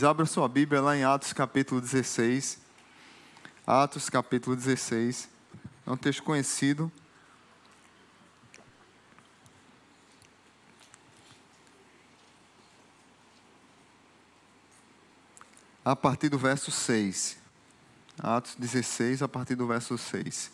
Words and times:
Abra 0.00 0.26
sua 0.26 0.48
Bíblia 0.48 0.80
lá 0.80 0.96
em 0.96 1.02
Atos 1.02 1.32
capítulo 1.32 1.80
16. 1.80 2.60
Atos 3.66 4.08
capítulo 4.08 4.54
16. 4.54 5.28
É 5.84 5.90
um 5.90 5.96
texto 5.96 6.22
conhecido. 6.22 6.90
A 15.84 15.96
partir 15.96 16.28
do 16.28 16.38
verso 16.38 16.70
6. 16.70 17.36
Atos 18.20 18.54
16, 18.54 19.20
a 19.20 19.26
partir 19.26 19.56
do 19.56 19.66
verso 19.66 19.98
6. 19.98 20.52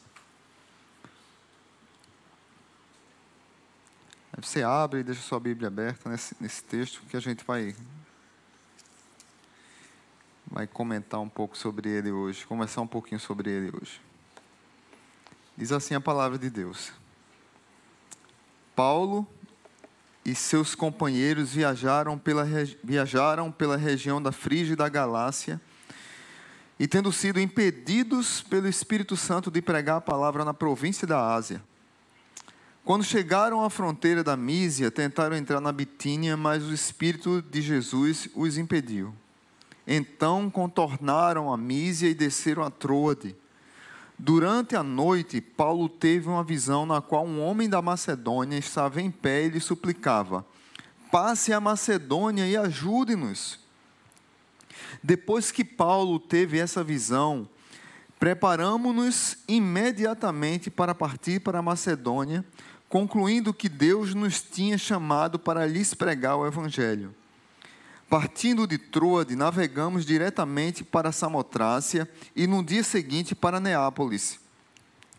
Você 4.38 4.62
abre 4.62 5.00
e 5.00 5.04
deixa 5.04 5.20
sua 5.20 5.38
Bíblia 5.38 5.68
aberta 5.68 6.08
nesse, 6.08 6.34
nesse 6.40 6.64
texto 6.64 7.02
que 7.11 7.16
a 7.18 7.20
gente 7.20 7.45
vai 7.45 7.76
vai 10.46 10.66
comentar 10.66 11.20
um 11.20 11.29
pouco 11.29 11.57
sobre 11.57 11.89
ele 11.89 12.11
hoje, 12.11 12.46
conversar 12.46 12.80
um 12.80 12.86
pouquinho 12.86 13.21
sobre 13.21 13.50
ele 13.50 13.72
hoje. 13.76 14.00
Diz 15.57 15.72
assim 15.72 15.94
a 15.94 16.00
palavra 16.00 16.39
de 16.39 16.50
Deus: 16.50 16.93
Paulo 18.75 19.26
e 20.25 20.34
seus 20.34 20.75
companheiros 20.75 21.53
viajaram 21.53 22.18
pela, 22.18 22.44
viajaram 22.82 23.53
pela 23.53 23.76
região 23.76 24.22
da 24.22 24.32
Frígia 24.32 24.72
e 24.72 24.76
da 24.76 24.89
Galácia, 24.89 25.61
e 26.79 26.89
tendo 26.89 27.12
sido 27.12 27.39
impedidos 27.39 28.42
pelo 28.42 28.67
Espírito 28.67 29.17
Santo 29.17 29.50
de 29.50 29.62
pregar 29.62 29.98
a 29.98 30.00
palavra 30.00 30.45
na 30.45 30.54
província 30.54 31.06
da 31.06 31.34
Ásia. 31.34 31.62
Quando 32.84 33.03
chegaram 33.03 33.64
à 33.64 33.70
fronteira 33.70 34.22
da 34.22 34.36
Mísia, 34.36 34.91
tentaram 34.91 35.36
entrar 35.36 35.61
na 35.61 35.72
Bitínia, 35.72 36.36
mas 36.36 36.64
o 36.64 36.72
Espírito 36.72 37.41
de 37.41 37.62
Jesus 37.62 38.28
os 38.34 38.58
impediu. 38.58 39.14
Então 39.86 40.50
contornaram 40.50 41.52
a 41.52 41.56
Mísia 41.56 42.08
e 42.08 42.14
desceram 42.14 42.62
a 42.62 42.70
Troade. 42.70 43.36
Durante 44.19 44.77
a 44.77 44.83
noite, 44.83 45.41
Paulo 45.41 45.89
teve 45.89 46.28
uma 46.28 46.45
visão 46.45 46.86
na 46.86 47.00
qual 47.00 47.27
um 47.27 47.42
homem 47.42 47.69
da 47.69 47.83
Macedônia 47.83 48.56
estava 48.56 49.03
em 49.03 49.11
pé 49.11 49.44
e 49.44 49.50
lhe 49.50 49.61
suplicava: 49.61 50.47
Passe 51.11 51.53
a 51.53 51.61
Macedônia 51.61 52.47
e 52.47 52.56
ajude-nos. 52.56 53.59
Depois 55.03 55.50
que 55.50 55.64
Paulo 55.64 56.19
teve 56.19 56.59
essa 56.59 56.83
visão, 56.83 57.48
preparamos-nos 58.19 59.37
imediatamente 59.47 60.70
para 60.70 60.94
partir 60.94 61.41
para 61.41 61.59
a 61.59 61.62
Macedônia, 61.62 62.44
concluindo 62.89 63.53
que 63.53 63.69
Deus 63.69 64.14
nos 64.14 64.41
tinha 64.41 64.78
chamado 64.78 65.39
para 65.39 65.66
lhes 65.66 65.92
pregar 65.92 66.37
o 66.37 66.47
Evangelho. 66.47 67.14
Partindo 68.08 68.66
de 68.66 68.78
Troade, 68.78 69.34
navegamos 69.34 70.05
diretamente 70.05 70.84
para 70.84 71.10
Samotrácia 71.10 72.08
e 72.36 72.47
no 72.47 72.62
dia 72.62 72.84
seguinte 72.84 73.34
para 73.34 73.58
Neápolis. 73.58 74.38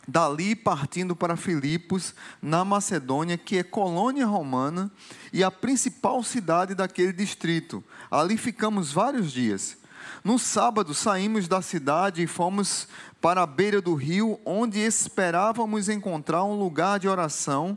Dali 0.08 0.55
partindo 0.55 1.16
para 1.16 1.36
Filipos, 1.36 2.13
na 2.39 2.63
Macedônia, 2.63 3.39
que 3.39 3.58
é 3.58 3.63
colônia 3.63 4.28
romana 4.28 4.91
e 5.33 5.44
a 5.44 5.50
principal 5.50 6.22
cidade 6.23 6.75
daquele 6.75 7.11
distrito. 7.11 7.83
Ali 8.09 8.38
ficamos 8.38 8.91
vários 8.91 9.31
dias. 9.31 9.78
No 10.23 10.38
sábado 10.38 10.94
saímos 10.94 11.47
da 11.47 11.61
cidade 11.63 12.22
e 12.22 12.28
fomos 12.28 12.88
para 13.19 13.41
a 13.41 13.47
beira 13.47 13.81
do 13.81 13.95
rio, 13.95 14.39
onde 14.45 14.80
esperávamos 14.80 15.89
encontrar 15.89 16.44
um 16.44 16.58
lugar 16.58 17.00
de 17.00 17.08
oração. 17.08 17.75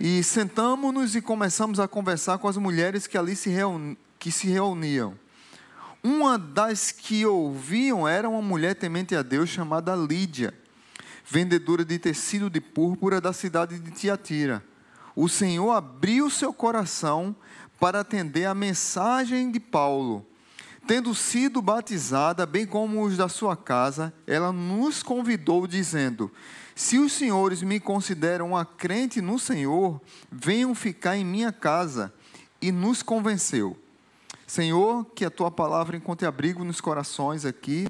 E 0.00 0.22
sentamos-nos 0.22 1.14
e 1.14 1.20
começamos 1.20 1.78
a 1.78 1.86
conversar 1.86 2.38
com 2.38 2.48
as 2.48 2.56
mulheres 2.56 3.06
que 3.06 3.18
ali 3.18 3.36
se 3.36 3.50
reuniam 3.50 3.96
que 4.18 4.30
se 4.32 4.48
reuniam. 4.48 5.14
Uma 6.02 6.38
das 6.38 6.92
que 6.92 7.26
ouviam 7.26 8.06
era 8.06 8.28
uma 8.28 8.40
mulher 8.40 8.74
temente 8.74 9.16
a 9.16 9.22
Deus 9.22 9.48
chamada 9.48 9.94
Lídia, 9.96 10.54
vendedora 11.24 11.84
de 11.84 11.98
tecido 11.98 12.48
de 12.48 12.60
púrpura 12.60 13.20
da 13.20 13.32
cidade 13.32 13.78
de 13.78 13.90
Tiatira. 13.90 14.64
O 15.14 15.28
Senhor 15.28 15.72
abriu 15.72 16.30
seu 16.30 16.52
coração 16.52 17.34
para 17.80 18.00
atender 18.00 18.44
a 18.44 18.54
mensagem 18.54 19.50
de 19.50 19.58
Paulo. 19.58 20.24
Tendo 20.86 21.14
sido 21.14 21.60
batizada, 21.60 22.46
bem 22.46 22.64
como 22.64 23.02
os 23.02 23.16
da 23.16 23.28
sua 23.28 23.56
casa, 23.56 24.14
ela 24.26 24.52
nos 24.52 25.02
convidou, 25.02 25.66
dizendo: 25.66 26.32
Se 26.74 26.98
os 26.98 27.12
senhores 27.12 27.62
me 27.62 27.78
consideram 27.78 28.48
uma 28.48 28.64
crente 28.64 29.20
no 29.20 29.38
Senhor, 29.38 30.00
venham 30.30 30.74
ficar 30.74 31.16
em 31.16 31.24
minha 31.24 31.52
casa. 31.52 32.14
E 32.60 32.72
nos 32.72 33.02
convenceu. 33.02 33.76
Senhor, 34.48 35.04
que 35.14 35.26
a 35.26 35.30
tua 35.30 35.50
palavra 35.50 35.94
encontre 35.94 36.26
abrigo 36.26 36.64
nos 36.64 36.80
corações 36.80 37.44
aqui 37.44 37.86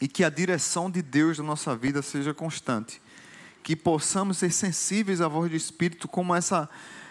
e 0.00 0.08
que 0.08 0.24
a 0.24 0.30
direção 0.30 0.90
de 0.90 1.02
Deus 1.02 1.36
na 1.36 1.44
nossa 1.44 1.76
vida 1.76 2.00
seja 2.00 2.32
constante. 2.32 3.02
Que 3.62 3.76
possamos 3.76 4.38
ser 4.38 4.50
sensíveis 4.50 5.20
à 5.20 5.28
voz 5.28 5.50
do 5.50 5.56
Espírito, 5.56 6.08
como 6.08 6.34
essa, 6.34 6.70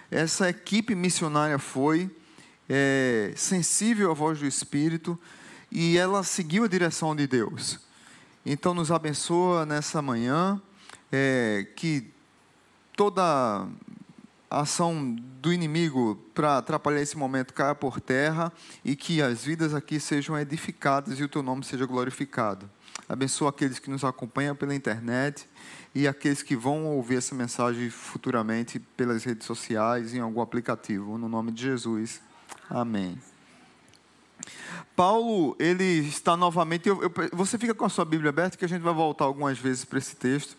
essa 0.10 0.50
equipe 0.50 0.96
missionária 0.96 1.60
foi, 1.60 2.10
é, 2.68 3.32
sensível 3.36 4.10
à 4.10 4.16
voz 4.16 4.40
do 4.40 4.48
Espírito, 4.48 5.20
e 5.72 5.96
ela 5.96 6.24
seguiu 6.24 6.64
a 6.64 6.68
direção 6.68 7.16
de 7.16 7.28
Deus. 7.28 7.80
Então, 8.44 8.74
nos 8.74 8.92
abençoa 8.92 9.68
nessa 9.68 10.02
manhã, 10.02 10.60
é, 11.12 11.68
que 11.76 12.12
toda 12.96 13.68
a 14.50 14.62
ação 14.62 15.16
do 15.42 15.52
inimigo 15.52 16.16
para 16.34 16.58
atrapalhar 16.58 17.02
esse 17.02 17.18
momento 17.18 17.54
caia 17.54 17.76
por 17.76 18.00
terra 18.00 18.52
e 18.84 18.96
que 18.96 19.22
as 19.22 19.44
vidas 19.44 19.74
aqui 19.74 20.00
sejam 20.00 20.38
edificadas 20.40 21.20
e 21.20 21.24
o 21.24 21.30
teu 21.30 21.44
nome 21.44 21.66
seja 21.66 21.86
glorificado. 21.86 22.70
Abençoa 23.10 23.50
aqueles 23.50 23.80
que 23.80 23.90
nos 23.90 24.04
acompanham 24.04 24.56
pela 24.56 24.74
internet 24.74 25.48
e 25.94 26.08
aqueles 26.08 26.42
que 26.42 26.56
vão 26.56 26.86
ouvir 26.86 27.18
essa 27.18 27.36
mensagem 27.36 27.90
futuramente 27.90 28.80
pelas 28.80 29.24
redes 29.24 29.46
sociais, 29.46 30.14
em 30.14 30.20
algum 30.20 30.42
aplicativo, 30.42 31.18
no 31.18 31.28
nome 31.28 31.52
de 31.52 31.64
Jesus. 31.64 32.22
Amém. 32.70 33.18
Paulo, 34.96 35.56
ele 35.60 36.08
está 36.08 36.36
novamente. 36.38 36.88
Eu, 36.88 37.02
eu, 37.02 37.12
você 37.34 37.58
fica 37.58 37.74
com 37.74 37.86
a 37.86 37.90
sua 37.90 38.06
Bíblia 38.06 38.30
aberta, 38.30 38.58
que 38.58 38.66
a 38.66 38.70
gente 38.70 38.82
vai 38.82 38.94
voltar 38.94 39.26
algumas 39.26 39.58
vezes 39.58 39.86
para 39.86 40.00
esse 40.00 40.16
texto. 40.16 40.56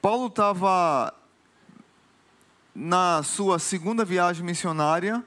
Paulo 0.00 0.26
estava 0.26 1.12
na 2.74 3.22
sua 3.22 3.58
segunda 3.58 4.04
viagem 4.04 4.44
missionária 4.44 5.22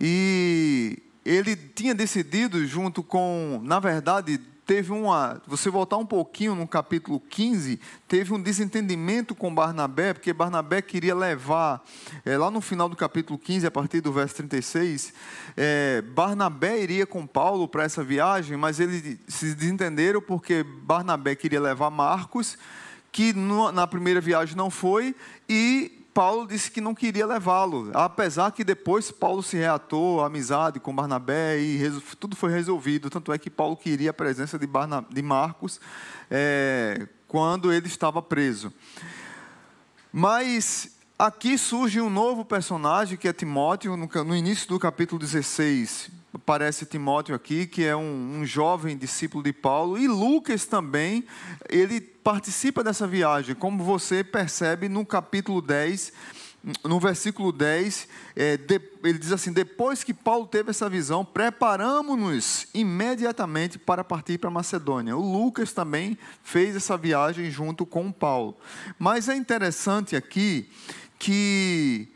e 0.00 0.98
ele 1.24 1.56
tinha 1.56 1.94
decidido, 1.94 2.64
junto 2.66 3.02
com, 3.02 3.60
na 3.64 3.80
verdade, 3.80 4.38
teve 4.66 4.92
uma. 4.92 5.40
Você 5.46 5.70
voltar 5.70 5.96
um 5.96 6.04
pouquinho 6.04 6.54
no 6.54 6.66
capítulo 6.66 7.20
15, 7.20 7.80
teve 8.06 8.34
um 8.34 8.40
desentendimento 8.40 9.34
com 9.34 9.54
Barnabé, 9.54 10.12
porque 10.12 10.32
Barnabé 10.32 10.82
queria 10.82 11.14
levar, 11.14 11.82
é, 12.24 12.36
lá 12.36 12.50
no 12.50 12.60
final 12.60 12.88
do 12.88 12.96
capítulo 12.96 13.38
15, 13.38 13.66
a 13.66 13.70
partir 13.70 14.00
do 14.00 14.12
verso 14.12 14.34
36, 14.36 15.14
é, 15.56 16.02
Barnabé 16.02 16.82
iria 16.82 17.06
com 17.06 17.26
Paulo 17.26 17.66
para 17.66 17.84
essa 17.84 18.04
viagem, 18.04 18.56
mas 18.56 18.80
eles 18.80 19.18
se 19.28 19.54
desentenderam 19.54 20.20
porque 20.20 20.62
Barnabé 20.62 21.34
queria 21.36 21.60
levar 21.60 21.90
Marcos, 21.90 22.58
que 23.10 23.32
no, 23.32 23.72
na 23.72 23.86
primeira 23.86 24.20
viagem 24.20 24.56
não 24.56 24.70
foi, 24.70 25.14
e 25.48 25.95
Paulo 26.16 26.46
disse 26.46 26.70
que 26.70 26.80
não 26.80 26.94
queria 26.94 27.26
levá-lo, 27.26 27.90
apesar 27.92 28.50
que 28.50 28.64
depois 28.64 29.10
Paulo 29.10 29.42
se 29.42 29.58
reatou 29.58 30.22
à 30.22 30.28
amizade 30.28 30.80
com 30.80 30.96
Barnabé 30.96 31.58
e 31.58 31.78
tudo 32.18 32.34
foi 32.34 32.50
resolvido. 32.50 33.10
Tanto 33.10 33.34
é 33.34 33.36
que 33.38 33.50
Paulo 33.50 33.76
queria 33.76 34.08
a 34.08 34.14
presença 34.14 34.58
de, 34.58 34.66
de 35.10 35.20
Marcos 35.20 35.78
é, 36.30 37.06
quando 37.28 37.70
ele 37.70 37.86
estava 37.86 38.22
preso. 38.22 38.72
Mas 40.10 40.96
aqui 41.18 41.58
surge 41.58 42.00
um 42.00 42.08
novo 42.08 42.46
personagem 42.46 43.18
que 43.18 43.28
é 43.28 43.32
Timóteo, 43.34 43.94
no, 43.94 44.08
no 44.24 44.34
início 44.34 44.66
do 44.70 44.78
capítulo 44.78 45.20
16 45.20 46.10
aparece 46.32 46.84
Timóteo 46.86 47.34
aqui, 47.34 47.66
que 47.66 47.84
é 47.84 47.96
um, 47.96 48.40
um, 48.40 48.46
jovem 48.46 48.96
discípulo 48.96 49.42
de 49.42 49.52
Paulo, 49.52 49.98
e 49.98 50.06
Lucas 50.06 50.66
também, 50.66 51.24
ele 51.68 52.15
participa 52.26 52.82
dessa 52.82 53.06
viagem, 53.06 53.54
como 53.54 53.84
você 53.84 54.24
percebe 54.24 54.88
no 54.88 55.06
capítulo 55.06 55.62
10, 55.62 56.12
no 56.82 56.98
versículo 56.98 57.52
10, 57.52 58.08
é, 58.34 58.56
de, 58.56 58.80
ele 59.04 59.16
diz 59.16 59.30
assim: 59.30 59.52
Depois 59.52 60.02
que 60.02 60.12
Paulo 60.12 60.44
teve 60.44 60.70
essa 60.70 60.90
visão, 60.90 61.24
preparamos-nos 61.24 62.66
imediatamente 62.74 63.78
para 63.78 64.02
partir 64.02 64.38
para 64.38 64.50
Macedônia. 64.50 65.16
O 65.16 65.20
Lucas 65.20 65.72
também 65.72 66.18
fez 66.42 66.74
essa 66.74 66.96
viagem 66.96 67.48
junto 67.48 67.86
com 67.86 68.10
Paulo. 68.10 68.56
Mas 68.98 69.28
é 69.28 69.36
interessante 69.36 70.16
aqui 70.16 70.68
que 71.20 72.08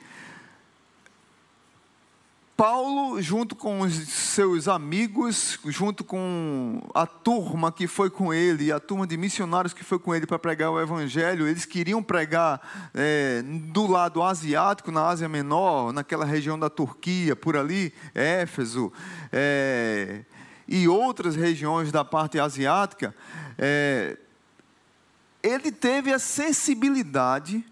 Paulo, 2.61 3.23
junto 3.23 3.57
com 3.57 3.81
os 3.81 3.95
seus 3.95 4.69
amigos, 4.69 5.59
junto 5.65 6.05
com 6.05 6.79
a 6.93 7.07
turma 7.07 7.73
que 7.73 7.87
foi 7.87 8.11
com 8.11 8.35
ele, 8.35 8.71
a 8.71 8.79
turma 8.79 9.07
de 9.07 9.17
missionários 9.17 9.73
que 9.73 9.83
foi 9.83 9.99
com 9.99 10.15
ele 10.15 10.27
para 10.27 10.39
pregar 10.39 10.71
o 10.71 10.79
Evangelho, 10.79 11.49
eles 11.49 11.65
queriam 11.65 12.03
pregar 12.03 12.91
é, 12.93 13.41
do 13.43 13.87
lado 13.87 14.23
asiático, 14.23 14.93
na 14.93 15.07
Ásia 15.07 15.27
Menor, 15.27 15.91
naquela 15.91 16.27
região 16.27 16.59
da 16.59 16.69
Turquia, 16.69 17.35
por 17.35 17.57
ali, 17.57 17.95
Éfeso. 18.15 18.93
É, 19.33 20.27
e 20.69 20.87
outras 20.87 21.37
regiões 21.37 21.91
da 21.91 22.05
parte 22.05 22.39
asiática, 22.39 23.17
é, 23.57 24.19
ele 25.43 25.73
teve 25.73 26.13
a 26.13 26.19
sensibilidade 26.19 27.65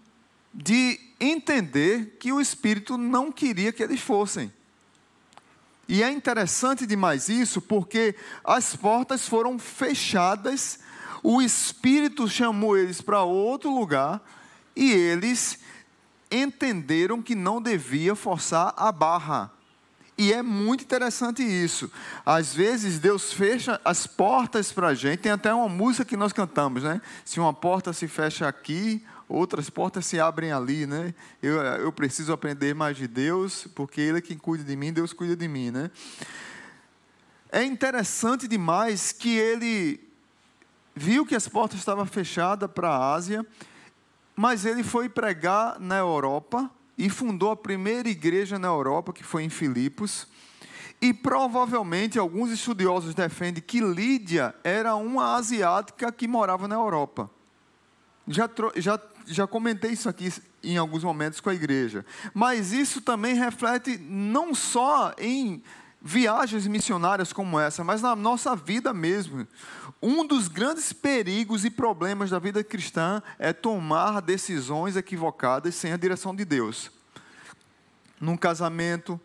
de 0.51 0.99
entender 1.19 2.17
que 2.19 2.31
o 2.31 2.41
Espírito 2.41 2.97
não 2.97 3.31
queria 3.31 3.71
que 3.71 3.83
eles 3.83 4.01
fossem. 4.01 4.51
E 5.89 6.03
é 6.03 6.11
interessante 6.11 6.85
demais 6.85 7.29
isso, 7.29 7.59
porque 7.59 8.15
as 8.43 8.75
portas 8.75 9.27
foram 9.27 9.57
fechadas, 9.57 10.77
o 11.23 11.41
Espírito 11.41 12.27
chamou 12.27 12.77
eles 12.77 13.01
para 13.01 13.23
outro 13.23 13.73
lugar 13.73 14.21
e 14.75 14.91
eles 14.91 15.57
entenderam 16.29 17.23
que 17.23 17.33
não 17.33 17.59
devia 17.59 18.15
forçar 18.15 18.71
a 18.77 18.91
barra. 18.91 19.51
E 20.15 20.31
é 20.31 20.43
muito 20.43 20.83
interessante 20.83 21.41
isso. 21.41 21.91
Às 22.23 22.53
vezes 22.53 22.99
Deus 22.99 23.33
fecha 23.33 23.81
as 23.83 24.05
portas 24.05 24.71
para 24.71 24.89
a 24.89 24.93
gente. 24.93 25.21
Tem 25.21 25.31
até 25.31 25.51
uma 25.51 25.69
música 25.69 26.05
que 26.05 26.15
nós 26.15 26.31
cantamos, 26.31 26.83
né? 26.83 27.01
Se 27.25 27.39
uma 27.39 27.53
porta 27.53 27.93
se 27.93 28.07
fecha 28.07 28.47
aqui, 28.47 29.03
outras 29.29 29.69
portas 29.69 30.05
se 30.05 30.19
abrem 30.19 30.51
ali, 30.51 30.85
né? 30.85 31.13
Eu, 31.41 31.61
eu 31.61 31.91
preciso 31.91 32.33
aprender 32.33 32.73
mais 32.73 32.97
de 32.97 33.07
Deus, 33.07 33.67
porque 33.75 34.01
Ele 34.01 34.17
é 34.17 34.21
quem 34.21 34.37
cuida 34.37 34.63
de 34.63 34.75
mim, 34.75 34.91
Deus 34.91 35.13
cuida 35.13 35.35
de 35.35 35.47
mim, 35.47 35.69
né? 35.69 35.91
É 37.51 37.63
interessante 37.63 38.47
demais 38.47 39.11
que 39.11 39.35
ele 39.35 39.99
viu 40.95 41.25
que 41.25 41.35
as 41.35 41.47
portas 41.47 41.79
estavam 41.79 42.05
fechadas 42.05 42.69
para 42.69 42.89
a 42.89 43.13
Ásia, 43.13 43.43
mas 44.35 44.65
ele 44.65 44.83
foi 44.83 45.09
pregar 45.09 45.79
na 45.79 45.97
Europa 45.97 46.69
e 46.95 47.09
fundou 47.09 47.49
a 47.49 47.55
primeira 47.55 48.07
igreja 48.07 48.59
na 48.59 48.67
Europa, 48.67 49.11
que 49.11 49.23
foi 49.23 49.43
em 49.43 49.49
Filipos. 49.49 50.27
E 51.01 51.11
provavelmente 51.11 52.19
alguns 52.19 52.51
estudiosos 52.51 53.15
defendem 53.15 53.63
que 53.63 53.79
Lídia 53.79 54.53
era 54.63 54.93
uma 54.95 55.35
asiática 55.35 56.11
que 56.11 56.27
morava 56.27 56.67
na 56.67 56.75
Europa. 56.75 57.31
Já, 58.27 58.47
já, 58.75 58.99
já 59.29 59.45
comentei 59.47 59.91
isso 59.91 60.09
aqui 60.09 60.33
em 60.63 60.77
alguns 60.77 61.03
momentos 61.03 61.39
com 61.39 61.49
a 61.49 61.53
igreja. 61.53 62.05
Mas 62.33 62.73
isso 62.73 62.99
também 62.99 63.35
reflete 63.35 63.97
não 63.97 64.53
só 64.55 65.13
em 65.17 65.63
viagens 66.01 66.65
missionárias 66.65 67.31
como 67.31 67.59
essa, 67.59 67.83
mas 67.83 68.01
na 68.01 68.15
nossa 68.15 68.55
vida 68.55 68.93
mesmo. 68.93 69.47
Um 70.01 70.25
dos 70.25 70.47
grandes 70.47 70.91
perigos 70.91 71.63
e 71.63 71.69
problemas 71.69 72.29
da 72.29 72.39
vida 72.39 72.63
cristã 72.63 73.21
é 73.37 73.53
tomar 73.53 74.21
decisões 74.21 74.95
equivocadas 74.95 75.75
sem 75.75 75.91
a 75.91 75.97
direção 75.97 76.35
de 76.35 76.43
Deus. 76.43 76.89
Num 78.19 78.37
casamento, 78.37 79.19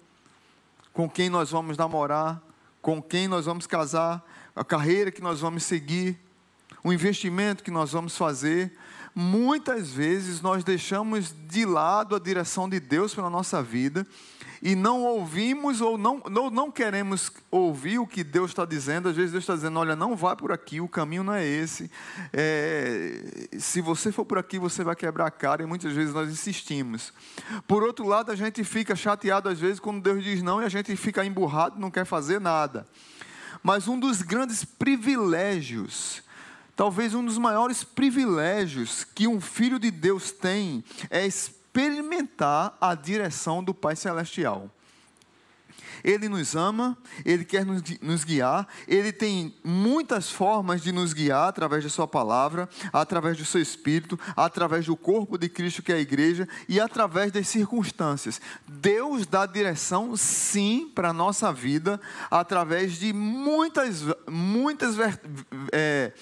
com 0.93 1.09
quem 1.09 1.31
nós 1.31 1.51
vamos 1.51 1.77
namorar, 1.77 2.43
com 2.83 3.01
quem 3.01 3.27
nós 3.27 3.47
vamos 3.47 3.67
casar, 3.67 4.23
a 4.55 4.65
carreira 4.65 5.11
que 5.11 5.23
nós 5.23 5.41
vamos 5.41 5.65
seguir, 5.65 6.19
o 6.83 6.93
investimento 6.93 7.65
que 7.65 7.71
nós 7.71 7.93
vamos 7.93 8.17
fazer, 8.17 8.77
muitas 9.15 9.91
vezes 9.91 10.41
nós 10.41 10.65
deixamos 10.65 11.35
de 11.49 11.65
lado 11.65 12.17
a 12.17 12.19
direção 12.19 12.69
de 12.69 12.81
Deus 12.81 13.15
para 13.15 13.25
a 13.25 13.31
nossa 13.31 13.63
vida 13.63 14.07
e 14.65 14.75
não 14.75 15.03
ouvimos 15.03 15.83
ou 15.83 15.99
não, 15.99 16.23
não, 16.31 16.49
não 16.49 16.71
queremos 16.71 17.31
ouvir 17.51 17.99
o 17.99 18.07
que 18.07 18.25
Deus 18.25 18.51
está 18.51 18.65
dizendo. 18.65 19.11
Às 19.11 19.15
vezes 19.15 19.31
Deus 19.31 19.45
está 19.45 19.55
dizendo: 19.55 19.79
olha, 19.79 19.95
não 19.95 20.17
vá 20.17 20.35
por 20.35 20.51
aqui, 20.51 20.81
o 20.81 20.89
caminho 20.89 21.23
não 21.23 21.35
é 21.35 21.47
esse. 21.47 21.91
É, 22.33 23.47
se 23.59 23.83
você 23.83 24.11
for 24.11 24.25
por 24.25 24.39
aqui, 24.39 24.59
você 24.59 24.83
vai 24.83 24.97
quebrar 24.97 25.27
a 25.27 25.31
cara, 25.31 25.63
e 25.63 25.67
muitas 25.67 25.93
vezes 25.93 26.15
nós 26.15 26.31
insistimos. 26.31 27.13
Por 27.69 27.83
outro 27.83 28.07
lado, 28.07 28.33
a 28.33 28.35
gente 28.35 28.65
fica 28.65 28.97
chateado 28.97 29.51
às 29.51 29.61
vezes 29.61 29.79
quando 29.79 30.01
Deus 30.01 30.25
diz 30.25 30.43
não 30.43 30.63
e 30.63 30.65
a 30.65 30.71
gente 30.71 30.97
fica 30.97 31.23
emburrado, 31.23 31.79
não 31.79 31.91
quer 31.91 32.07
fazer 32.07 32.41
nada. 32.41 32.87
Mas 33.63 33.87
um 33.87 34.01
dos 34.01 34.23
grandes 34.23 34.65
privilégios 34.65 36.23
talvez 36.77 37.15
um 37.15 37.25
dos 37.25 37.39
maiores 37.39 37.85
privilégios 37.85 39.05
que 39.05 39.27
um 39.27 39.41
filho 39.41 39.79
de 39.79 39.91
Deus 39.91 40.31
tem 40.31 40.85
é 41.11 41.27
experimentar 41.27 42.77
a 42.81 42.95
direção 42.95 43.63
do 43.63 43.75
Pai 43.75 43.97
Celestial. 43.97 44.71
Ele 46.05 46.29
nos 46.29 46.55
ama, 46.55 46.99
Ele 47.25 47.47
quer 47.47 47.65
nos 47.65 48.25
guiar, 48.25 48.69
Ele 48.87 49.11
tem 49.11 49.55
muitas 49.65 50.31
formas 50.31 50.83
de 50.83 50.93
nos 50.93 51.15
guiar 51.15 51.49
através 51.49 51.83
da 51.83 51.89
Sua 51.89 52.07
palavra, 52.07 52.69
através 52.93 53.39
do 53.39 53.45
Seu 53.45 53.61
Espírito, 53.61 54.21
através 54.37 54.85
do 54.85 54.97
corpo 54.97 55.39
de 55.39 55.49
Cristo 55.49 55.83
que 55.83 55.93
é 55.93 55.97
a 55.97 56.01
igreja 56.01 56.47
e 56.69 56.79
através 56.79 57.33
das 57.33 57.49
circunstâncias. 57.49 58.39
Deus 58.69 59.27
dá 59.27 59.47
direção, 59.47 60.15
sim, 60.15 60.91
para 60.95 61.09
a 61.09 61.15
nossa 61.15 61.51
vida, 61.51 61.99
através 62.31 62.99
de 62.99 63.13
muitas, 63.15 64.03
muitas. 64.29 64.97
É, 65.73 66.13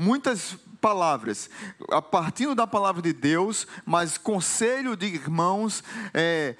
muitas 0.00 0.56
palavras, 0.80 1.50
a 1.90 2.00
partir 2.00 2.54
da 2.54 2.66
palavra 2.66 3.02
de 3.02 3.12
Deus, 3.12 3.66
mas 3.84 4.16
conselho 4.16 4.96
de 4.96 5.06
irmãos, 5.06 5.84
é, 6.14 6.56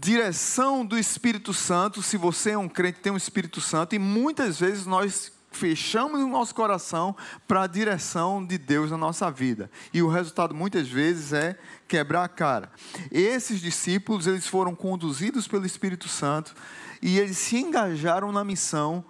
direção 0.00 0.84
do 0.84 0.98
Espírito 0.98 1.54
Santo. 1.54 2.02
Se 2.02 2.16
você 2.16 2.50
é 2.50 2.58
um 2.58 2.68
crente, 2.68 2.98
tem 3.00 3.12
um 3.12 3.16
Espírito 3.16 3.60
Santo, 3.60 3.94
e 3.94 3.98
muitas 3.98 4.58
vezes 4.58 4.86
nós 4.86 5.32
fechamos 5.52 6.20
o 6.20 6.28
nosso 6.28 6.54
coração 6.54 7.14
para 7.46 7.62
a 7.62 7.66
direção 7.66 8.44
de 8.44 8.58
Deus 8.58 8.90
na 8.90 8.96
nossa 8.96 9.30
vida. 9.30 9.70
E 9.92 10.02
o 10.02 10.08
resultado 10.08 10.54
muitas 10.54 10.88
vezes 10.88 11.32
é 11.32 11.58
quebrar 11.88 12.24
a 12.24 12.28
cara. 12.28 12.70
Esses 13.10 13.60
discípulos, 13.60 14.26
eles 14.26 14.46
foram 14.46 14.74
conduzidos 14.74 15.48
pelo 15.48 15.66
Espírito 15.66 16.08
Santo 16.08 16.54
e 17.02 17.18
eles 17.18 17.38
se 17.38 17.56
engajaram 17.56 18.30
na 18.30 18.44
missão 18.44 19.04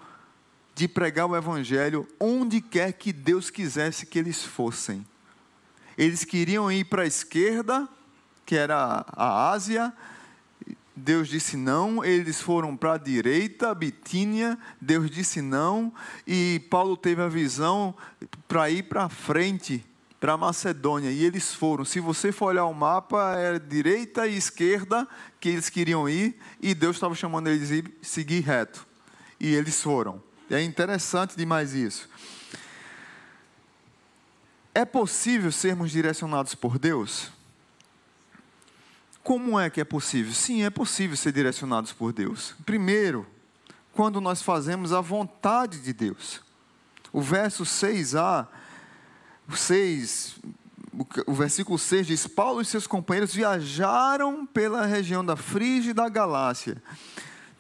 de 0.81 0.89
pregar 0.89 1.27
o 1.27 1.37
Evangelho 1.37 2.09
onde 2.19 2.59
quer 2.63 2.95
que 2.95 3.13
Deus 3.13 3.51
quisesse 3.51 4.07
que 4.07 4.19
eles 4.19 4.43
fossem. 4.43 5.05
Eles 5.99 6.25
queriam 6.25 6.73
ir 6.73 6.87
para 6.87 7.03
a 7.03 7.07
esquerda, 7.07 7.87
que 8.47 8.57
era 8.57 9.05
a 9.07 9.51
Ásia, 9.51 9.93
Deus 10.97 11.29
disse 11.29 11.55
não, 11.55 12.03
eles 12.03 12.41
foram 12.41 12.75
para 12.79 12.95
a 12.95 12.97
direita, 12.97 13.75
Bitínia, 13.75 14.59
Deus 14.81 15.11
disse 15.11 15.43
não, 15.43 15.93
e 16.27 16.63
Paulo 16.71 16.97
teve 16.97 17.21
a 17.21 17.29
visão 17.29 17.95
para 18.49 18.71
ir 18.71 18.85
para 18.85 19.11
frente, 19.11 19.85
para 20.19 20.39
Macedônia, 20.39 21.11
e 21.11 21.23
eles 21.23 21.53
foram. 21.53 21.85
Se 21.85 22.01
você 22.01 22.33
for 22.33 22.47
olhar 22.47 22.65
o 22.65 22.73
mapa, 22.73 23.35
é 23.37 23.59
direita 23.59 24.27
e 24.27 24.35
esquerda 24.35 25.07
que 25.39 25.51
eles 25.51 25.69
queriam 25.69 26.09
ir, 26.09 26.39
e 26.59 26.75
Deus 26.75 26.97
estava 26.97 27.15
chamando 27.15 27.49
eles 27.49 27.71
a 27.71 27.91
seguir 28.01 28.41
reto. 28.41 28.87
E 29.39 29.55
eles 29.55 29.83
foram. 29.83 30.30
É 30.51 30.61
interessante 30.61 31.37
demais 31.37 31.75
isso. 31.75 32.09
É 34.75 34.85
possível 34.85 35.53
sermos 35.53 35.93
direcionados 35.93 36.57
por 36.57 36.77
Deus? 36.77 37.31
Como 39.23 39.59
é 39.61 39.71
que 39.71 39.81
é 39.81 39.85
possível? 39.85 40.33
Sim, 40.33 40.65
é 40.65 40.71
possível 40.71 41.17
ser 41.17 41.31
direcionados 41.33 41.93
por 41.93 42.13
Deus. 42.13 42.55
Primeiro, 42.67 43.27
quando 43.93 44.21
nós 44.21 44.43
fazemos 44.43 44.93
a 44.93 45.01
vontade 45.01 45.79
de 45.81 45.93
Deus. 45.93 46.41
O 47.13 47.21
verso 47.21 47.65
6a, 47.65 48.49
6, 49.53 50.37
o 51.27 51.35
versículo 51.35 51.79
6 51.79 52.07
diz: 52.07 52.27
Paulo 52.27 52.61
e 52.61 52.65
seus 52.65 52.87
companheiros 52.87 53.35
viajaram 53.35 54.47
pela 54.47 54.87
região 54.87 55.25
da 55.25 55.37
Frígia 55.37 55.91
e 55.91 55.95
da 55.95 56.09
Galácia 56.09 56.83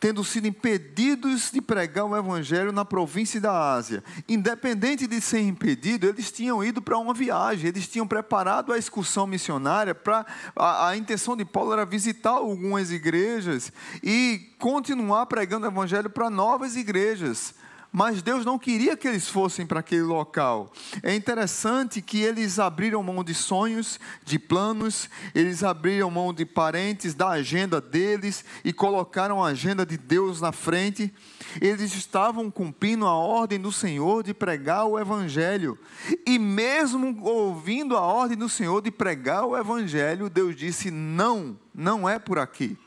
tendo 0.00 0.24
sido 0.24 0.48
impedidos 0.48 1.50
de 1.52 1.60
pregar 1.60 2.06
o 2.06 2.16
evangelho 2.16 2.72
na 2.72 2.86
província 2.86 3.38
da 3.38 3.74
Ásia. 3.74 4.02
Independente 4.26 5.06
de 5.06 5.20
ser 5.20 5.40
impedido, 5.40 6.06
eles 6.06 6.32
tinham 6.32 6.64
ido 6.64 6.80
para 6.80 6.96
uma 6.96 7.12
viagem, 7.12 7.68
eles 7.68 7.86
tinham 7.86 8.08
preparado 8.08 8.72
a 8.72 8.78
excursão 8.78 9.26
missionária 9.26 9.94
para 9.94 10.24
a, 10.56 10.88
a 10.88 10.96
intenção 10.96 11.36
de 11.36 11.44
Paulo 11.44 11.74
era 11.74 11.84
visitar 11.84 12.30
algumas 12.30 12.90
igrejas 12.90 13.70
e 14.02 14.54
continuar 14.58 15.26
pregando 15.26 15.66
o 15.66 15.70
evangelho 15.70 16.08
para 16.08 16.30
novas 16.30 16.76
igrejas 16.76 17.54
mas 17.92 18.22
Deus 18.22 18.44
não 18.44 18.58
queria 18.58 18.96
que 18.96 19.08
eles 19.08 19.28
fossem 19.28 19.66
para 19.66 19.80
aquele 19.80 20.02
local. 20.02 20.72
É 21.02 21.14
interessante 21.14 22.00
que 22.00 22.20
eles 22.20 22.58
abriram 22.58 23.02
mão 23.02 23.24
de 23.24 23.34
sonhos, 23.34 23.98
de 24.24 24.38
planos, 24.38 25.10
eles 25.34 25.64
abriram 25.64 26.10
mão 26.10 26.32
de 26.32 26.44
parentes, 26.44 27.14
da 27.14 27.30
agenda 27.30 27.80
deles 27.80 28.44
e 28.64 28.72
colocaram 28.72 29.42
a 29.42 29.48
agenda 29.48 29.84
de 29.84 29.96
Deus 29.96 30.40
na 30.40 30.52
frente. 30.52 31.12
Eles 31.60 31.92
estavam 31.94 32.48
cumprindo 32.50 33.06
a 33.06 33.14
ordem 33.14 33.58
do 33.58 33.72
Senhor 33.72 34.22
de 34.22 34.32
pregar 34.32 34.86
o 34.86 34.98
Evangelho. 34.98 35.76
E 36.24 36.38
mesmo 36.38 37.20
ouvindo 37.22 37.96
a 37.96 38.02
ordem 38.02 38.36
do 38.38 38.48
Senhor 38.48 38.80
de 38.80 38.92
pregar 38.92 39.44
o 39.44 39.56
Evangelho, 39.56 40.30
Deus 40.30 40.54
disse: 40.54 40.92
não, 40.92 41.58
não 41.74 42.08
é 42.08 42.20
por 42.20 42.38
aqui. 42.38 42.78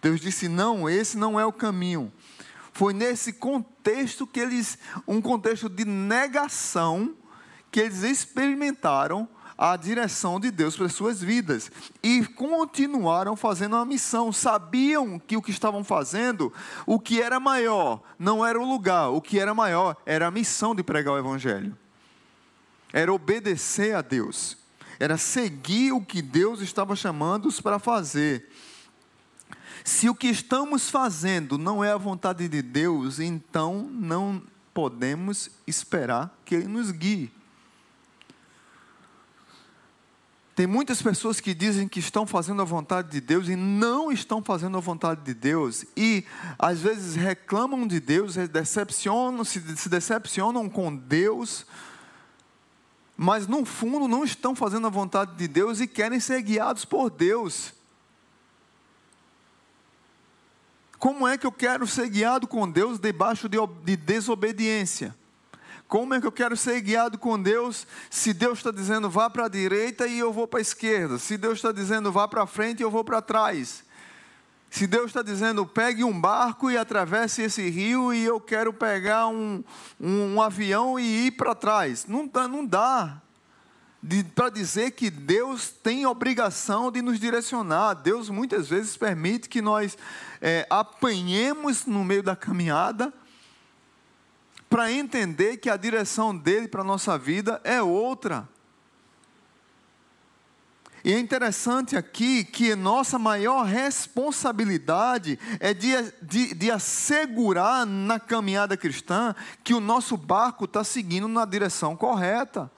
Deus 0.00 0.20
disse: 0.20 0.48
não, 0.48 0.88
esse 0.88 1.18
não 1.18 1.38
é 1.38 1.44
o 1.44 1.52
caminho. 1.52 2.10
Foi 2.72 2.94
nesse 2.94 3.34
contexto 3.34 3.71
que 4.30 4.40
eles, 4.40 4.78
um 5.06 5.20
contexto 5.20 5.68
de 5.68 5.84
negação, 5.84 7.14
que 7.70 7.80
eles 7.80 8.02
experimentaram 8.02 9.28
a 9.56 9.76
direção 9.76 10.40
de 10.40 10.50
Deus 10.50 10.76
para 10.76 10.86
as 10.86 10.92
suas 10.92 11.22
vidas 11.22 11.70
e 12.02 12.24
continuaram 12.24 13.36
fazendo 13.36 13.76
a 13.76 13.84
missão. 13.84 14.32
Sabiam 14.32 15.18
que 15.18 15.36
o 15.36 15.42
que 15.42 15.50
estavam 15.50 15.84
fazendo, 15.84 16.52
o 16.86 16.98
que 16.98 17.22
era 17.22 17.38
maior, 17.38 18.02
não 18.18 18.44
era 18.44 18.60
o 18.60 18.68
lugar, 18.68 19.10
o 19.10 19.20
que 19.20 19.38
era 19.38 19.54
maior 19.54 19.96
era 20.04 20.26
a 20.26 20.30
missão 20.30 20.74
de 20.74 20.82
pregar 20.82 21.14
o 21.14 21.18
Evangelho, 21.18 21.76
era 22.92 23.12
obedecer 23.12 23.94
a 23.94 24.02
Deus, 24.02 24.56
era 24.98 25.16
seguir 25.16 25.92
o 25.92 26.00
que 26.00 26.20
Deus 26.20 26.60
estava 26.60 26.96
chamando-os 26.96 27.60
para 27.60 27.78
fazer. 27.78 28.48
Se 29.84 30.08
o 30.08 30.14
que 30.14 30.28
estamos 30.28 30.88
fazendo 30.88 31.58
não 31.58 31.82
é 31.82 31.92
a 31.92 31.96
vontade 31.96 32.48
de 32.48 32.62
Deus, 32.62 33.18
então 33.18 33.88
não 33.90 34.42
podemos 34.72 35.50
esperar 35.66 36.36
que 36.44 36.54
Ele 36.54 36.68
nos 36.68 36.90
guie. 36.90 37.32
Tem 40.54 40.66
muitas 40.66 41.00
pessoas 41.00 41.40
que 41.40 41.54
dizem 41.54 41.88
que 41.88 41.98
estão 41.98 42.26
fazendo 42.26 42.60
a 42.60 42.64
vontade 42.64 43.10
de 43.10 43.20
Deus 43.20 43.48
e 43.48 43.56
não 43.56 44.12
estão 44.12 44.42
fazendo 44.42 44.76
a 44.76 44.80
vontade 44.80 45.22
de 45.22 45.32
Deus, 45.32 45.84
e 45.96 46.24
às 46.58 46.80
vezes 46.80 47.16
reclamam 47.16 47.86
de 47.86 47.98
Deus, 47.98 48.34
decepcionam, 48.34 49.44
se, 49.44 49.60
se 49.76 49.88
decepcionam 49.88 50.68
com 50.68 50.94
Deus, 50.94 51.66
mas 53.16 53.46
no 53.46 53.64
fundo 53.64 54.06
não 54.06 54.24
estão 54.24 54.54
fazendo 54.54 54.86
a 54.86 54.90
vontade 54.90 55.34
de 55.36 55.48
Deus 55.48 55.80
e 55.80 55.86
querem 55.86 56.20
ser 56.20 56.42
guiados 56.42 56.84
por 56.84 57.08
Deus. 57.08 57.72
Como 61.02 61.26
é 61.26 61.36
que 61.36 61.44
eu 61.44 61.50
quero 61.50 61.84
ser 61.84 62.08
guiado 62.08 62.46
com 62.46 62.70
Deus 62.70 62.96
debaixo 62.96 63.48
de, 63.48 63.58
de 63.82 63.96
desobediência? 63.96 65.12
Como 65.88 66.14
é 66.14 66.20
que 66.20 66.26
eu 66.28 66.30
quero 66.30 66.56
ser 66.56 66.80
guiado 66.80 67.18
com 67.18 67.42
Deus 67.42 67.88
se 68.08 68.32
Deus 68.32 68.58
está 68.58 68.70
dizendo 68.70 69.10
vá 69.10 69.28
para 69.28 69.46
a 69.46 69.48
direita 69.48 70.06
e 70.06 70.20
eu 70.20 70.32
vou 70.32 70.46
para 70.46 70.60
a 70.60 70.62
esquerda? 70.62 71.18
Se 71.18 71.36
Deus 71.36 71.54
está 71.54 71.72
dizendo 71.72 72.12
vá 72.12 72.28
para 72.28 72.46
frente 72.46 72.78
e 72.78 72.82
eu 72.84 72.90
vou 72.90 73.02
para 73.02 73.20
trás? 73.20 73.82
Se 74.70 74.86
Deus 74.86 75.06
está 75.06 75.22
dizendo 75.22 75.66
pegue 75.66 76.04
um 76.04 76.20
barco 76.20 76.70
e 76.70 76.76
atravesse 76.76 77.42
esse 77.42 77.68
rio 77.68 78.14
e 78.14 78.22
eu 78.22 78.40
quero 78.40 78.72
pegar 78.72 79.26
um, 79.26 79.64
um, 80.00 80.34
um 80.34 80.40
avião 80.40 81.00
e 81.00 81.26
ir 81.26 81.32
para 81.32 81.52
trás? 81.52 82.06
Não 82.06 82.28
dá, 82.28 82.46
não 82.46 82.64
dá 82.64 83.20
para 84.34 84.50
dizer 84.50 84.92
que 84.92 85.08
Deus 85.10 85.70
tem 85.70 86.06
obrigação 86.06 86.90
de 86.90 87.00
nos 87.00 87.20
direcionar. 87.20 87.94
Deus 87.94 88.28
muitas 88.28 88.68
vezes 88.68 88.96
permite 88.96 89.48
que 89.48 89.62
nós 89.62 89.96
é, 90.40 90.66
apanhemos 90.68 91.86
no 91.86 92.02
meio 92.02 92.22
da 92.22 92.34
caminhada 92.34 93.12
para 94.68 94.90
entender 94.90 95.58
que 95.58 95.70
a 95.70 95.76
direção 95.76 96.36
dele 96.36 96.66
para 96.66 96.80
a 96.80 96.84
nossa 96.84 97.16
vida 97.16 97.60
é 97.62 97.80
outra. 97.80 98.48
E 101.04 101.12
é 101.12 101.18
interessante 101.18 101.96
aqui 101.96 102.44
que 102.44 102.74
nossa 102.74 103.18
maior 103.18 103.64
responsabilidade 103.64 105.38
é 105.60 105.74
de, 105.74 105.90
de, 106.22 106.54
de 106.54 106.70
assegurar 106.70 107.84
na 107.84 108.18
caminhada 108.20 108.76
cristã 108.76 109.34
que 109.62 109.74
o 109.74 109.80
nosso 109.80 110.16
barco 110.16 110.64
está 110.64 110.82
seguindo 110.82 111.28
na 111.28 111.44
direção 111.44 111.96
correta. 111.96 112.70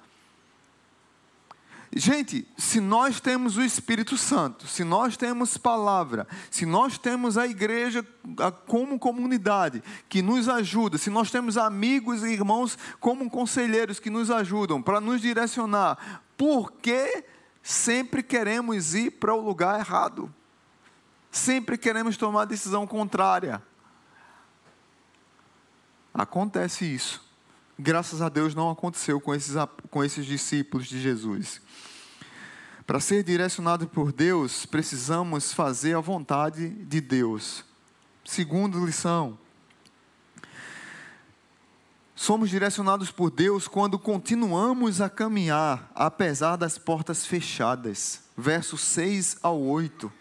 Gente, 1.96 2.44
se 2.58 2.80
nós 2.80 3.20
temos 3.20 3.56
o 3.56 3.62
Espírito 3.62 4.16
Santo, 4.16 4.66
se 4.66 4.82
nós 4.82 5.16
temos 5.16 5.56
palavra, 5.56 6.26
se 6.50 6.66
nós 6.66 6.98
temos 6.98 7.38
a 7.38 7.46
igreja 7.46 8.04
como 8.66 8.98
comunidade 8.98 9.80
que 10.08 10.20
nos 10.20 10.48
ajuda, 10.48 10.98
se 10.98 11.08
nós 11.08 11.30
temos 11.30 11.56
amigos 11.56 12.24
e 12.24 12.32
irmãos 12.32 12.76
como 12.98 13.30
conselheiros 13.30 14.00
que 14.00 14.10
nos 14.10 14.28
ajudam 14.28 14.82
para 14.82 15.00
nos 15.00 15.20
direcionar, 15.20 16.24
por 16.36 16.72
que 16.72 17.22
sempre 17.62 18.24
queremos 18.24 18.92
ir 18.92 19.12
para 19.12 19.32
o 19.32 19.40
lugar 19.40 19.78
errado? 19.78 20.34
Sempre 21.30 21.78
queremos 21.78 22.16
tomar 22.16 22.44
decisão 22.44 22.88
contrária. 22.88 23.62
Acontece 26.12 26.92
isso. 26.92 27.24
Graças 27.78 28.20
a 28.20 28.28
Deus 28.28 28.52
não 28.52 28.70
aconteceu 28.70 29.20
com 29.20 29.32
esses, 29.32 29.54
com 29.90 30.02
esses 30.02 30.26
discípulos 30.26 30.88
de 30.88 31.00
Jesus. 31.00 31.60
Para 32.86 33.00
ser 33.00 33.22
direcionado 33.22 33.86
por 33.88 34.12
Deus, 34.12 34.66
precisamos 34.66 35.54
fazer 35.54 35.96
a 35.96 36.00
vontade 36.00 36.68
de 36.68 37.00
Deus. 37.00 37.64
Segunda 38.22 38.78
lição. 38.78 39.38
Somos 42.14 42.50
direcionados 42.50 43.10
por 43.10 43.30
Deus 43.30 43.66
quando 43.66 43.98
continuamos 43.98 45.00
a 45.00 45.08
caminhar, 45.08 45.90
apesar 45.94 46.56
das 46.56 46.76
portas 46.76 47.24
fechadas. 47.24 48.20
Versos 48.36 48.82
6 48.82 49.38
ao 49.42 49.60
8. 49.60 50.12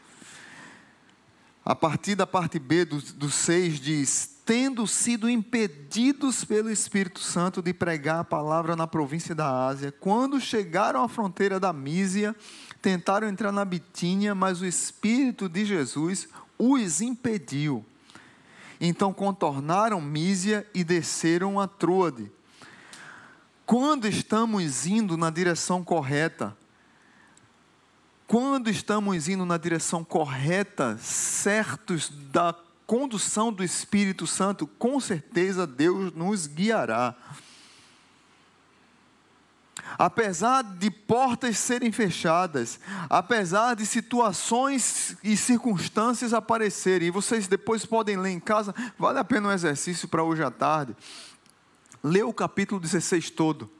A 1.65 1.75
partir 1.75 2.15
da 2.15 2.25
parte 2.25 2.59
B 2.59 2.85
do, 2.85 3.01
do 3.01 3.29
6 3.29 3.79
diz: 3.79 4.32
tendo 4.45 4.85
sido 4.85 5.29
impedidos 5.29 6.43
pelo 6.43 6.69
Espírito 6.69 7.19
Santo 7.19 7.61
de 7.61 7.73
pregar 7.73 8.19
a 8.19 8.23
palavra 8.23 8.75
na 8.75 8.85
província 8.85 9.33
da 9.33 9.67
Ásia, 9.67 9.91
quando 9.91 10.39
chegaram 10.39 11.01
à 11.01 11.07
fronteira 11.07 11.59
da 11.59 11.71
Mísia, 11.71 12.35
tentaram 12.81 13.27
entrar 13.27 13.51
na 13.51 13.63
Bitínia, 13.63 14.35
mas 14.35 14.61
o 14.61 14.65
Espírito 14.65 15.47
de 15.47 15.65
Jesus 15.65 16.27
os 16.57 17.01
impediu. 17.01 17.85
Então 18.81 19.13
contornaram 19.13 20.01
Mísia 20.01 20.67
e 20.73 20.83
desceram 20.83 21.59
a 21.59 21.67
Troade. 21.67 22.29
Quando 23.65 24.07
estamos 24.07 24.85
indo 24.85 25.15
na 25.15 25.29
direção 25.29 25.85
correta, 25.85 26.55
quando 28.27 28.69
estamos 28.69 29.29
indo 29.29 29.45
na 29.45 29.57
direção 29.57 30.03
correta, 30.03 30.97
certos 30.97 32.09
da 32.09 32.53
condução 32.93 33.51
do 33.51 33.63
Espírito 33.63 34.27
Santo, 34.27 34.67
com 34.67 34.99
certeza 34.99 35.65
Deus 35.65 36.13
nos 36.13 36.45
guiará. 36.45 37.15
Apesar 39.97 40.61
de 40.61 40.91
portas 40.91 41.57
serem 41.57 41.91
fechadas, 41.91 42.79
apesar 43.09 43.75
de 43.75 43.83
situações 43.87 45.17
e 45.23 45.35
circunstâncias 45.35 46.35
aparecerem, 46.35 47.09
vocês 47.09 47.47
depois 47.47 47.83
podem 47.83 48.15
ler 48.15 48.29
em 48.29 48.39
casa, 48.39 48.75
vale 48.99 49.17
a 49.17 49.23
pena 49.23 49.49
um 49.49 49.51
exercício 49.51 50.07
para 50.07 50.23
hoje 50.23 50.43
à 50.43 50.51
tarde. 50.51 50.95
Lê 52.03 52.21
o 52.21 52.31
capítulo 52.31 52.79
16 52.79 53.31
todo, 53.31 53.71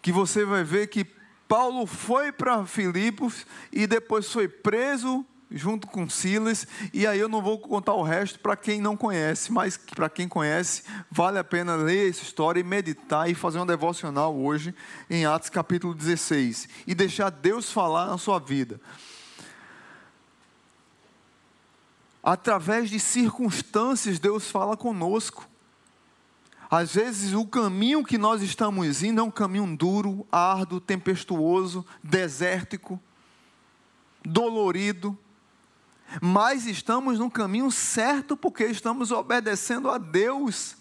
que 0.00 0.10
você 0.10 0.46
vai 0.46 0.64
ver 0.64 0.86
que 0.86 1.04
Paulo 1.46 1.84
foi 1.84 2.32
para 2.32 2.64
Filipos 2.64 3.44
e 3.70 3.86
depois 3.86 4.32
foi 4.32 4.48
preso 4.48 5.26
junto 5.50 5.86
com 5.86 6.08
Silas, 6.08 6.66
e 6.92 7.06
aí 7.06 7.18
eu 7.18 7.28
não 7.28 7.40
vou 7.40 7.58
contar 7.58 7.94
o 7.94 8.02
resto 8.02 8.38
para 8.38 8.56
quem 8.56 8.80
não 8.80 8.96
conhece, 8.96 9.50
mas 9.50 9.76
para 9.76 10.08
quem 10.08 10.28
conhece, 10.28 10.82
vale 11.10 11.38
a 11.38 11.44
pena 11.44 11.74
ler 11.74 12.10
essa 12.10 12.22
história 12.22 12.60
e 12.60 12.64
meditar 12.64 13.30
e 13.30 13.34
fazer 13.34 13.58
um 13.58 13.66
devocional 13.66 14.36
hoje 14.36 14.74
em 15.08 15.24
Atos 15.24 15.48
capítulo 15.48 15.94
16 15.94 16.68
e 16.86 16.94
deixar 16.94 17.30
Deus 17.30 17.72
falar 17.72 18.06
na 18.06 18.18
sua 18.18 18.38
vida. 18.38 18.80
Através 22.22 22.90
de 22.90 23.00
circunstâncias, 23.00 24.18
Deus 24.18 24.50
fala 24.50 24.76
conosco. 24.76 25.48
Às 26.70 26.94
vezes, 26.94 27.32
o 27.32 27.46
caminho 27.46 28.04
que 28.04 28.18
nós 28.18 28.42
estamos 28.42 29.02
indo 29.02 29.22
é 29.22 29.24
um 29.24 29.30
caminho 29.30 29.74
duro, 29.74 30.26
árduo, 30.30 30.78
tempestuoso, 30.78 31.86
desértico, 32.04 33.00
dolorido 34.22 35.16
mas 36.22 36.66
estamos 36.66 37.18
no 37.18 37.30
caminho 37.30 37.70
certo 37.70 38.36
porque 38.36 38.64
estamos 38.64 39.10
obedecendo 39.10 39.90
a 39.90 39.98
Deus. 39.98 40.76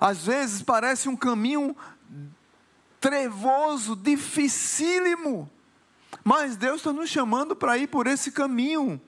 Às 0.00 0.24
vezes 0.24 0.62
parece 0.62 1.08
um 1.08 1.16
caminho 1.16 1.76
trevoso, 3.00 3.94
dificílimo, 3.94 5.50
mas 6.24 6.56
Deus 6.56 6.76
está 6.76 6.92
nos 6.92 7.10
chamando 7.10 7.54
para 7.54 7.78
ir 7.78 7.88
por 7.88 8.06
esse 8.06 8.30
caminho. 8.30 9.00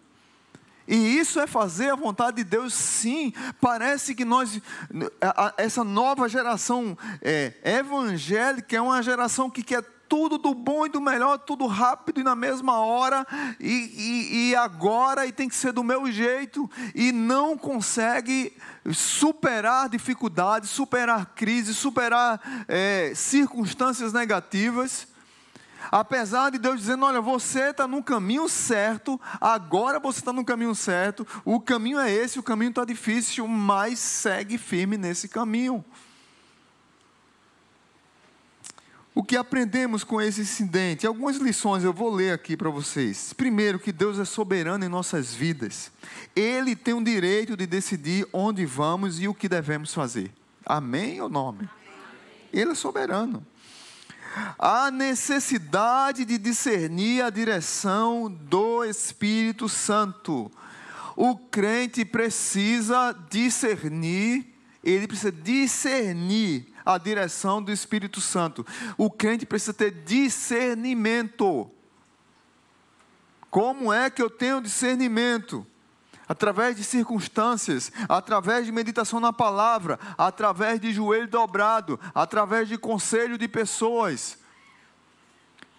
E 0.86 1.18
isso 1.18 1.38
é 1.38 1.46
fazer 1.46 1.90
a 1.90 1.94
vontade 1.94 2.38
de 2.38 2.44
Deus, 2.44 2.74
sim. 2.74 3.32
Parece 3.60 4.12
que 4.12 4.24
nós, 4.24 4.60
essa 5.56 5.84
nova 5.84 6.28
geração 6.28 6.98
é, 7.22 7.54
evangélica, 7.62 8.76
é 8.76 8.80
uma 8.80 9.00
geração 9.00 9.48
que 9.48 9.62
quer 9.62 9.84
tudo 10.10 10.36
do 10.36 10.52
bom 10.52 10.84
e 10.84 10.88
do 10.88 11.00
melhor, 11.00 11.38
tudo 11.38 11.68
rápido 11.68 12.20
e 12.20 12.24
na 12.24 12.34
mesma 12.34 12.80
hora, 12.80 13.24
e, 13.60 13.70
e, 13.70 14.50
e 14.50 14.56
agora, 14.56 15.24
e 15.24 15.30
tem 15.30 15.48
que 15.48 15.54
ser 15.54 15.70
do 15.70 15.84
meu 15.84 16.10
jeito, 16.10 16.68
e 16.96 17.12
não 17.12 17.56
consegue 17.56 18.52
superar 18.92 19.88
dificuldades, 19.88 20.68
superar 20.68 21.26
crises, 21.36 21.76
superar 21.76 22.64
é, 22.66 23.12
circunstâncias 23.14 24.12
negativas. 24.12 25.06
Apesar 25.92 26.50
de 26.50 26.58
Deus 26.58 26.80
dizendo: 26.80 27.06
Olha, 27.06 27.20
você 27.20 27.70
está 27.70 27.86
no 27.86 28.02
caminho 28.02 28.48
certo, 28.48 29.18
agora 29.40 30.00
você 30.00 30.18
está 30.18 30.32
no 30.32 30.44
caminho 30.44 30.74
certo, 30.74 31.24
o 31.44 31.60
caminho 31.60 32.00
é 32.00 32.10
esse, 32.10 32.38
o 32.38 32.42
caminho 32.42 32.70
está 32.70 32.84
difícil, 32.84 33.46
mas 33.46 34.00
segue 34.00 34.58
firme 34.58 34.98
nesse 34.98 35.28
caminho. 35.28 35.84
O 39.12 39.24
que 39.24 39.36
aprendemos 39.36 40.04
com 40.04 40.20
esse 40.20 40.42
incidente? 40.42 41.04
Algumas 41.04 41.36
lições 41.36 41.82
eu 41.82 41.92
vou 41.92 42.14
ler 42.14 42.32
aqui 42.32 42.56
para 42.56 42.70
vocês. 42.70 43.32
Primeiro, 43.32 43.78
que 43.80 43.90
Deus 43.90 44.20
é 44.20 44.24
soberano 44.24 44.84
em 44.84 44.88
nossas 44.88 45.34
vidas. 45.34 45.90
Ele 46.34 46.76
tem 46.76 46.94
o 46.94 47.02
direito 47.02 47.56
de 47.56 47.66
decidir 47.66 48.26
onde 48.32 48.64
vamos 48.64 49.20
e 49.20 49.26
o 49.26 49.34
que 49.34 49.48
devemos 49.48 49.92
fazer. 49.92 50.30
Amém 50.64 51.20
ou 51.20 51.28
não? 51.28 51.48
Amém? 51.48 51.68
Ele 52.52 52.70
é 52.70 52.74
soberano. 52.74 53.44
A 54.56 54.92
necessidade 54.92 56.24
de 56.24 56.38
discernir 56.38 57.22
a 57.22 57.30
direção 57.30 58.30
do 58.30 58.84
Espírito 58.84 59.68
Santo. 59.68 60.48
O 61.16 61.36
crente 61.36 62.04
precisa 62.04 63.12
discernir, 63.28 64.46
ele 64.84 65.08
precisa 65.08 65.32
discernir 65.32 66.69
a 66.84 66.98
direção 66.98 67.62
do 67.62 67.72
Espírito 67.72 68.20
Santo. 68.20 68.66
O 68.96 69.10
crente 69.10 69.46
precisa 69.46 69.74
ter 69.74 69.90
discernimento. 69.90 71.70
Como 73.50 73.92
é 73.92 74.08
que 74.08 74.22
eu 74.22 74.30
tenho 74.30 74.60
discernimento? 74.60 75.66
Através 76.28 76.76
de 76.76 76.84
circunstâncias, 76.84 77.90
através 78.08 78.64
de 78.64 78.70
meditação 78.70 79.18
na 79.18 79.32
palavra, 79.32 79.98
através 80.16 80.80
de 80.80 80.92
joelho 80.92 81.26
dobrado, 81.26 81.98
através 82.14 82.68
de 82.68 82.78
conselho 82.78 83.36
de 83.36 83.48
pessoas. 83.48 84.38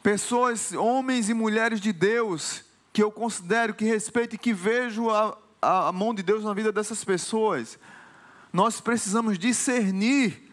Pessoas, 0.03 0.73
homens 0.73 1.29
e 1.29 1.33
mulheres 1.33 1.79
de 1.79 1.93
Deus, 1.93 2.65
que 2.91 3.01
eu 3.01 3.09
considero, 3.09 3.73
que 3.73 3.85
respeito 3.85 4.35
e 4.35 4.37
que 4.37 4.51
vejo 4.51 5.09
a, 5.09 5.37
a 5.61 5.91
mão 5.93 6.13
de 6.13 6.21
Deus 6.21 6.43
na 6.43 6.53
vida 6.53 6.71
dessas 6.71 7.05
pessoas. 7.05 7.79
Nós 8.51 8.81
precisamos 8.81 9.39
discernir 9.39 10.50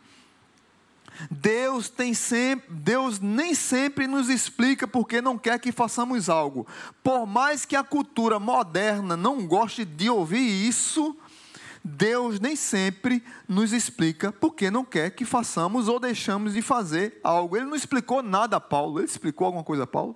Deus 1.31 1.89
tem 1.89 2.15
sempre, 2.15 2.69
Deus 2.71 3.19
nem 3.19 3.55
sempre 3.55 4.07
nos 4.07 4.29
explica 4.29 4.87
porque 4.87 5.21
não 5.21 5.37
quer 5.37 5.59
que 5.59 5.73
façamos 5.73 6.29
algo. 6.29 6.67
Por 7.03 7.27
mais 7.27 7.65
que 7.65 7.75
a 7.75 7.83
cultura 7.83 8.39
moderna 8.39 9.17
não 9.17 9.47
goste 9.47 9.85
de 9.85 10.09
ouvir 10.09 10.69
isso, 10.69 11.17
Deus 11.83 12.39
nem 12.39 12.55
sempre 12.55 13.23
nos 13.49 13.73
explica 13.73 14.31
porque 14.31 14.71
não 14.71 14.85
quer 14.85 15.11
que 15.11 15.25
façamos 15.25 15.89
ou 15.89 15.99
deixamos 15.99 16.55
de 16.55 16.63
fazer 16.63 17.19
algo. 17.25 17.57
Ele 17.57 17.67
não 17.67 17.77
explicou 17.77 18.23
nada 18.23 18.57
a 18.57 18.61
Paulo. 18.61 18.99
Ele 18.99 19.07
explicou 19.07 19.47
alguma 19.47 19.65
coisa 19.65 19.85
a 19.85 19.87
Paulo? 19.87 20.15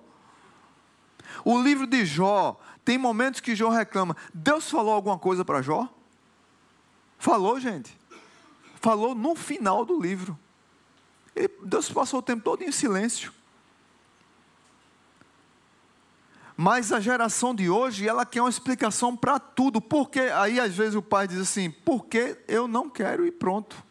O 1.43 1.59
livro 1.61 1.87
de 1.87 2.05
Jó, 2.05 2.59
tem 2.85 2.97
momentos 2.97 3.39
que 3.41 3.55
Jó 3.55 3.69
reclama. 3.69 4.15
Deus 4.33 4.69
falou 4.69 4.93
alguma 4.93 5.17
coisa 5.17 5.43
para 5.43 5.61
Jó? 5.61 5.89
Falou, 7.17 7.59
gente. 7.59 7.97
Falou 8.75 9.15
no 9.15 9.35
final 9.35 9.85
do 9.85 9.99
livro. 9.99 10.37
E 11.35 11.49
Deus 11.63 11.91
passou 11.91 12.19
o 12.19 12.23
tempo 12.23 12.43
todo 12.43 12.63
em 12.63 12.71
silêncio. 12.71 13.33
Mas 16.55 16.91
a 16.91 16.99
geração 16.99 17.55
de 17.55 17.69
hoje, 17.69 18.07
ela 18.07 18.25
quer 18.25 18.41
uma 18.41 18.49
explicação 18.49 19.15
para 19.15 19.39
tudo. 19.39 19.81
Porque 19.81 20.19
aí 20.19 20.59
às 20.59 20.75
vezes 20.75 20.95
o 20.95 21.01
pai 21.01 21.27
diz 21.27 21.39
assim: 21.39 21.71
"Porque 21.71 22.37
eu 22.47 22.67
não 22.67 22.89
quero 22.89 23.25
ir 23.25 23.31
pronto". 23.31 23.83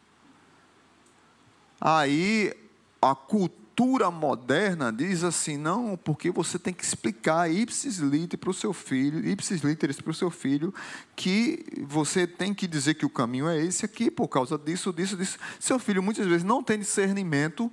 Aí 1.81 2.53
a 3.01 3.13
cultura 3.13 3.62
cultura 3.75 4.11
moderna 4.11 4.93
diz 4.93 5.23
assim, 5.23 5.57
não, 5.57 5.97
porque 5.97 6.29
você 6.29 6.59
tem 6.59 6.71
que 6.71 6.83
explicar 6.83 7.51
ipsis 7.51 7.99
para 8.39 8.49
o 8.49 8.53
seu 8.53 8.71
filho, 8.71 9.27
ipsis 9.27 9.61
literis 9.61 9.99
para 9.99 10.11
o 10.11 10.13
seu 10.13 10.29
filho, 10.29 10.71
que 11.15 11.65
você 11.81 12.27
tem 12.27 12.53
que 12.53 12.67
dizer 12.67 12.93
que 12.93 13.05
o 13.05 13.09
caminho 13.09 13.47
é 13.49 13.59
esse 13.59 13.83
aqui, 13.83 14.11
por 14.11 14.27
causa 14.27 14.59
disso, 14.59 14.93
disso, 14.93 15.17
disso. 15.17 15.39
Seu 15.59 15.79
filho 15.79 16.03
muitas 16.03 16.27
vezes 16.27 16.43
não 16.43 16.61
tem 16.61 16.77
discernimento 16.77 17.71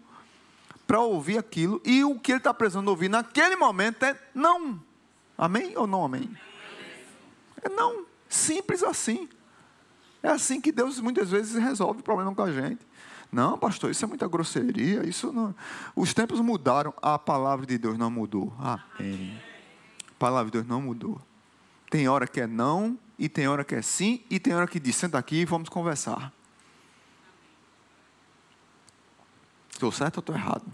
para 0.86 1.00
ouvir 1.00 1.36
aquilo, 1.36 1.80
e 1.84 2.02
o 2.02 2.18
que 2.18 2.32
ele 2.32 2.38
está 2.38 2.54
precisando 2.54 2.88
ouvir 2.88 3.10
naquele 3.10 3.56
momento 3.56 4.02
é 4.02 4.18
não. 4.34 4.82
Amém 5.36 5.76
ou 5.76 5.86
não 5.86 6.04
amém? 6.04 6.30
É 7.62 7.68
não. 7.68 8.06
Simples 8.26 8.82
assim. 8.82 9.28
É 10.22 10.28
assim 10.28 10.60
que 10.60 10.72
Deus 10.72 10.98
muitas 10.98 11.30
vezes 11.30 11.54
resolve 11.62 12.00
o 12.00 12.02
problema 12.02 12.34
com 12.34 12.42
a 12.42 12.50
gente. 12.50 12.89
Não, 13.32 13.56
pastor, 13.56 13.90
isso 13.90 14.04
é 14.04 14.08
muita 14.08 14.26
grosseria. 14.26 15.06
Isso 15.06 15.32
não... 15.32 15.54
Os 15.94 16.12
tempos 16.12 16.40
mudaram, 16.40 16.92
a 17.00 17.18
palavra 17.18 17.64
de 17.64 17.78
Deus 17.78 17.96
não 17.96 18.10
mudou. 18.10 18.52
Amém. 18.58 19.40
A 20.08 20.14
palavra 20.18 20.46
de 20.46 20.52
Deus 20.52 20.66
não 20.66 20.82
mudou. 20.82 21.20
Tem 21.88 22.08
hora 22.08 22.26
que 22.26 22.40
é 22.40 22.46
não, 22.46 22.98
e 23.18 23.28
tem 23.28 23.48
hora 23.48 23.64
que 23.64 23.74
é 23.74 23.82
sim, 23.82 24.24
e 24.30 24.38
tem 24.38 24.54
hora 24.54 24.66
que 24.66 24.80
diz: 24.80 24.96
senta 24.96 25.18
aqui 25.18 25.40
e 25.40 25.44
vamos 25.44 25.68
conversar. 25.68 26.32
Estou 29.70 29.90
certo 29.90 30.18
ou 30.18 30.20
estou 30.20 30.34
errado? 30.34 30.64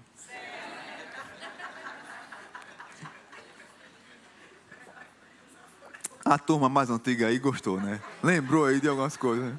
A 6.25 6.38
turma 6.38 6.69
mais 6.69 6.90
antiga 6.90 7.29
aí 7.29 7.38
gostou, 7.38 7.81
né? 7.81 8.03
Lembrou 8.21 8.64
aí 8.64 8.81
de 8.81 8.88
algumas 8.88 9.16
coisas. 9.16 9.55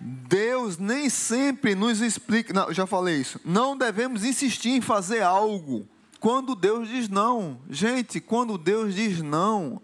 Deus 0.00 0.78
nem 0.78 1.08
sempre 1.10 1.74
nos 1.74 2.00
explica. 2.00 2.52
Não, 2.52 2.72
já 2.72 2.86
falei 2.86 3.16
isso. 3.16 3.40
Não 3.44 3.76
devemos 3.76 4.24
insistir 4.24 4.70
em 4.70 4.80
fazer 4.80 5.22
algo 5.22 5.86
quando 6.20 6.54
Deus 6.54 6.88
diz 6.88 7.08
não. 7.08 7.60
Gente, 7.68 8.20
quando 8.20 8.56
Deus 8.56 8.94
diz 8.94 9.22
não, 9.22 9.80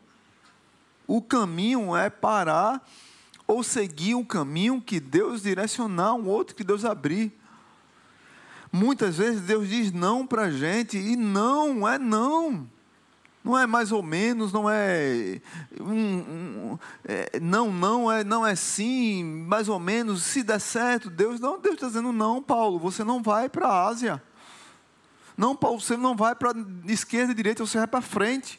o 1.07 1.20
caminho 1.20 1.96
é 1.96 2.09
parar 2.09 2.87
ou 3.46 3.62
seguir 3.62 4.14
um 4.14 4.24
caminho 4.24 4.81
que 4.81 4.98
Deus 4.98 5.42
direcionar, 5.42 6.14
um 6.14 6.29
outro 6.29 6.55
que 6.55 6.64
Deus 6.64 6.85
abrir. 6.85 7.33
Muitas 8.72 9.16
vezes 9.16 9.40
Deus 9.42 9.68
diz 9.68 9.92
não 9.92 10.27
para 10.27 10.44
a 10.44 10.50
gente 10.50 10.96
e 10.96 11.16
não 11.16 11.87
é 11.87 11.98
não. 11.98 12.68
Não 13.45 13.59
é 13.59 13.67
mais 13.67 13.93
ou 13.93 14.03
menos, 14.03 14.55
não 14.55 14.71
é, 14.71 15.39
um, 15.79 15.93
um, 15.93 16.79
é, 17.05 17.39
não, 17.39 17.71
não 17.71 18.11
é, 18.11 18.25
não 18.25 18.47
é 18.47 18.55
sim, 18.55 19.23
mais 19.23 19.69
ou 19.69 19.79
menos. 19.79 20.23
Se 20.23 20.43
der 20.43 20.59
certo, 20.59 21.11
Deus 21.11 21.39
não, 21.39 21.61
Deus 21.61 21.75
está 21.75 21.89
dizendo 21.89 22.11
não, 22.11 22.43
Paulo. 22.43 22.79
Você 22.79 23.05
não 23.05 23.23
vai 23.23 23.51
para 23.51 23.69
a 23.69 23.87
Ásia. 23.87 24.23
Não, 25.37 25.55
Paulo, 25.55 25.79
você 25.79 25.95
não 25.95 26.17
vai 26.17 26.35
para 26.35 26.53
esquerda 26.87 27.33
e 27.33 27.35
direita, 27.35 27.67
você 27.67 27.77
vai 27.77 27.87
para 27.87 28.01
frente. 28.01 28.59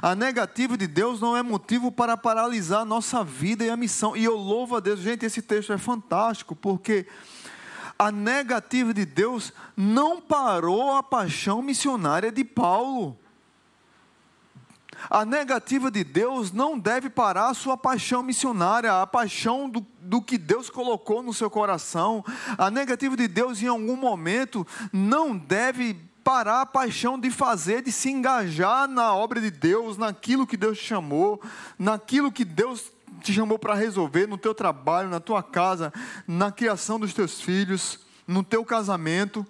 A 0.00 0.14
negativa 0.14 0.76
de 0.76 0.86
Deus 0.86 1.20
não 1.20 1.36
é 1.36 1.42
motivo 1.42 1.90
para 1.90 2.16
paralisar 2.16 2.82
a 2.82 2.84
nossa 2.84 3.24
vida 3.24 3.64
e 3.64 3.70
a 3.70 3.76
missão. 3.76 4.16
E 4.16 4.22
eu 4.22 4.36
louvo 4.36 4.76
a 4.76 4.80
Deus, 4.80 5.00
gente, 5.00 5.26
esse 5.26 5.42
texto 5.42 5.72
é 5.72 5.78
fantástico, 5.78 6.54
porque 6.54 7.06
a 7.98 8.12
negativa 8.12 8.94
de 8.94 9.04
Deus 9.04 9.52
não 9.76 10.20
parou 10.20 10.94
a 10.94 11.02
paixão 11.02 11.60
missionária 11.60 12.30
de 12.30 12.44
Paulo. 12.44 13.18
A 15.10 15.24
negativa 15.24 15.90
de 15.90 16.02
Deus 16.02 16.52
não 16.52 16.78
deve 16.78 17.10
parar 17.10 17.48
a 17.48 17.54
sua 17.54 17.76
paixão 17.76 18.22
missionária, 18.22 19.02
a 19.02 19.06
paixão 19.06 19.68
do, 19.68 19.84
do 20.00 20.22
que 20.22 20.38
Deus 20.38 20.70
colocou 20.70 21.22
no 21.22 21.32
seu 21.32 21.50
coração. 21.50 22.24
A 22.56 22.70
negativa 22.70 23.16
de 23.16 23.28
Deus, 23.28 23.62
em 23.62 23.66
algum 23.66 23.96
momento, 23.96 24.66
não 24.92 25.36
deve 25.36 25.94
parar 26.24 26.62
a 26.62 26.66
paixão 26.66 27.18
de 27.18 27.30
fazer, 27.30 27.82
de 27.82 27.92
se 27.92 28.10
engajar 28.10 28.88
na 28.88 29.14
obra 29.14 29.40
de 29.40 29.50
Deus, 29.50 29.98
naquilo 29.98 30.46
que 30.46 30.56
Deus 30.56 30.78
te 30.78 30.84
chamou, 30.84 31.40
naquilo 31.78 32.32
que 32.32 32.44
Deus 32.44 32.90
te 33.20 33.32
chamou 33.32 33.58
para 33.58 33.74
resolver 33.74 34.26
no 34.26 34.38
teu 34.38 34.54
trabalho, 34.54 35.08
na 35.08 35.20
tua 35.20 35.42
casa, 35.42 35.92
na 36.26 36.50
criação 36.50 36.98
dos 36.98 37.12
teus 37.12 37.40
filhos, 37.40 38.00
no 38.26 38.42
teu 38.42 38.64
casamento. 38.64 39.46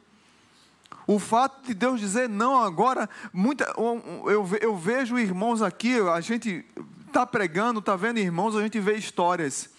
O 1.06 1.18
fato 1.18 1.66
de 1.66 1.74
Deus 1.74 2.00
dizer 2.00 2.28
não 2.28 2.62
agora, 2.62 3.08
muita, 3.32 3.72
eu, 3.76 4.48
eu 4.60 4.76
vejo 4.76 5.18
irmãos 5.18 5.60
aqui, 5.60 5.98
a 6.00 6.20
gente 6.20 6.64
está 7.06 7.26
pregando, 7.26 7.80
está 7.80 7.94
vendo 7.94 8.18
irmãos, 8.18 8.56
a 8.56 8.62
gente 8.62 8.80
vê 8.80 8.96
histórias. 8.96 9.70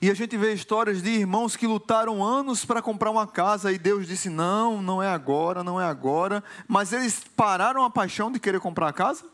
E 0.00 0.10
a 0.10 0.14
gente 0.14 0.36
vê 0.36 0.52
histórias 0.52 1.02
de 1.02 1.10
irmãos 1.10 1.56
que 1.56 1.66
lutaram 1.66 2.22
anos 2.22 2.64
para 2.64 2.82
comprar 2.82 3.10
uma 3.10 3.26
casa 3.26 3.72
e 3.72 3.78
Deus 3.78 4.06
disse: 4.06 4.28
não, 4.28 4.82
não 4.82 5.02
é 5.02 5.08
agora, 5.08 5.64
não 5.64 5.80
é 5.80 5.84
agora. 5.84 6.44
Mas 6.68 6.92
eles 6.92 7.24
pararam 7.36 7.84
a 7.84 7.90
paixão 7.90 8.30
de 8.30 8.38
querer 8.38 8.60
comprar 8.60 8.88
a 8.88 8.92
casa? 8.92 9.24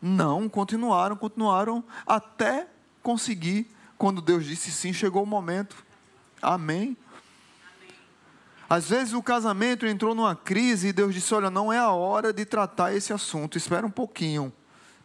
Não, 0.00 0.48
continuaram, 0.48 1.16
continuaram 1.16 1.82
até 2.06 2.68
conseguir. 3.02 3.74
Quando 3.96 4.20
Deus 4.20 4.44
disse 4.44 4.70
sim, 4.70 4.92
chegou 4.92 5.22
o 5.22 5.26
momento. 5.26 5.76
Amém. 6.40 6.96
Às 8.68 8.90
vezes 8.90 9.14
o 9.14 9.22
casamento 9.22 9.86
entrou 9.86 10.14
numa 10.14 10.36
crise 10.36 10.88
e 10.88 10.92
Deus 10.92 11.14
disse: 11.14 11.34
Olha, 11.34 11.50
não 11.50 11.72
é 11.72 11.78
a 11.78 11.90
hora 11.90 12.32
de 12.32 12.44
tratar 12.44 12.94
esse 12.94 13.12
assunto, 13.12 13.56
espera 13.56 13.86
um 13.86 13.90
pouquinho. 13.90 14.52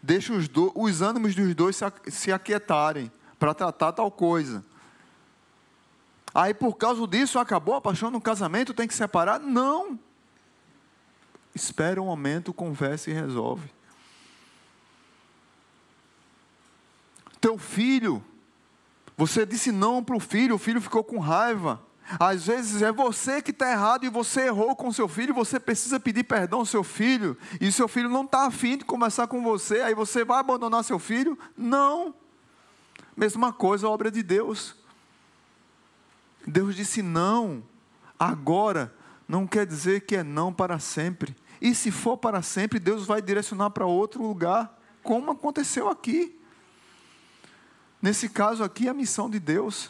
Deixa 0.01 0.33
os, 0.33 0.49
do, 0.49 0.71
os 0.75 1.01
ânimos 1.01 1.33
dos 1.33 1.55
dois 1.55 1.77
se, 1.77 1.85
se 2.07 2.31
aquietarem 2.31 3.09
para 3.39 3.53
tratar 3.53 3.93
tal 3.93 4.11
coisa. 4.11 4.65
Aí 6.35 6.53
por 6.53 6.75
causa 6.75 7.07
disso 7.07 7.39
acabou 7.39 7.75
a 7.75 7.81
paixão 7.81 8.11
no 8.11 8.19
casamento, 8.19 8.73
tem 8.73 8.87
que 8.87 8.93
separar? 8.93 9.39
Não. 9.39 9.97
Espera 11.55 12.01
um 12.01 12.05
momento, 12.05 12.51
conversa 12.51 13.11
e 13.11 13.13
resolve. 13.13 13.71
Teu 17.39 17.57
filho 17.57 18.23
Você 19.15 19.45
disse 19.45 19.71
não 19.71 20.03
para 20.03 20.15
o 20.15 20.19
filho, 20.19 20.55
o 20.55 20.59
filho 20.59 20.81
ficou 20.81 21.03
com 21.03 21.19
raiva. 21.19 21.79
Às 22.19 22.45
vezes 22.47 22.81
é 22.81 22.91
você 22.91 23.41
que 23.41 23.51
está 23.51 23.71
errado 23.71 24.05
e 24.05 24.09
você 24.09 24.41
errou 24.41 24.75
com 24.75 24.91
seu 24.91 25.07
filho, 25.07 25.33
você 25.33 25.59
precisa 25.59 25.99
pedir 25.99 26.23
perdão 26.23 26.59
ao 26.59 26.65
seu 26.65 26.83
filho, 26.83 27.37
e 27.59 27.71
seu 27.71 27.87
filho 27.87 28.09
não 28.09 28.23
está 28.23 28.45
afim 28.45 28.77
de 28.77 28.85
conversar 28.85 29.27
com 29.27 29.41
você, 29.41 29.81
aí 29.81 29.95
você 29.95 30.23
vai 30.23 30.39
abandonar 30.39 30.83
seu 30.83 30.99
filho? 30.99 31.37
Não. 31.57 32.13
Mesma 33.15 33.53
coisa, 33.53 33.87
obra 33.87 34.11
de 34.11 34.21
Deus. 34.21 34.75
Deus 36.45 36.75
disse 36.75 37.01
não, 37.01 37.63
agora, 38.19 38.93
não 39.27 39.47
quer 39.47 39.65
dizer 39.65 40.01
que 40.01 40.17
é 40.17 40.23
não 40.23 40.51
para 40.53 40.79
sempre. 40.79 41.35
E 41.61 41.73
se 41.73 41.89
for 41.91 42.17
para 42.17 42.41
sempre, 42.41 42.79
Deus 42.79 43.05
vai 43.05 43.21
direcionar 43.21 43.69
para 43.69 43.85
outro 43.85 44.21
lugar, 44.21 44.77
como 45.01 45.31
aconteceu 45.31 45.89
aqui. 45.89 46.37
Nesse 48.01 48.27
caso 48.27 48.63
aqui, 48.63 48.89
a 48.89 48.93
missão 48.93 49.29
de 49.29 49.39
Deus. 49.39 49.89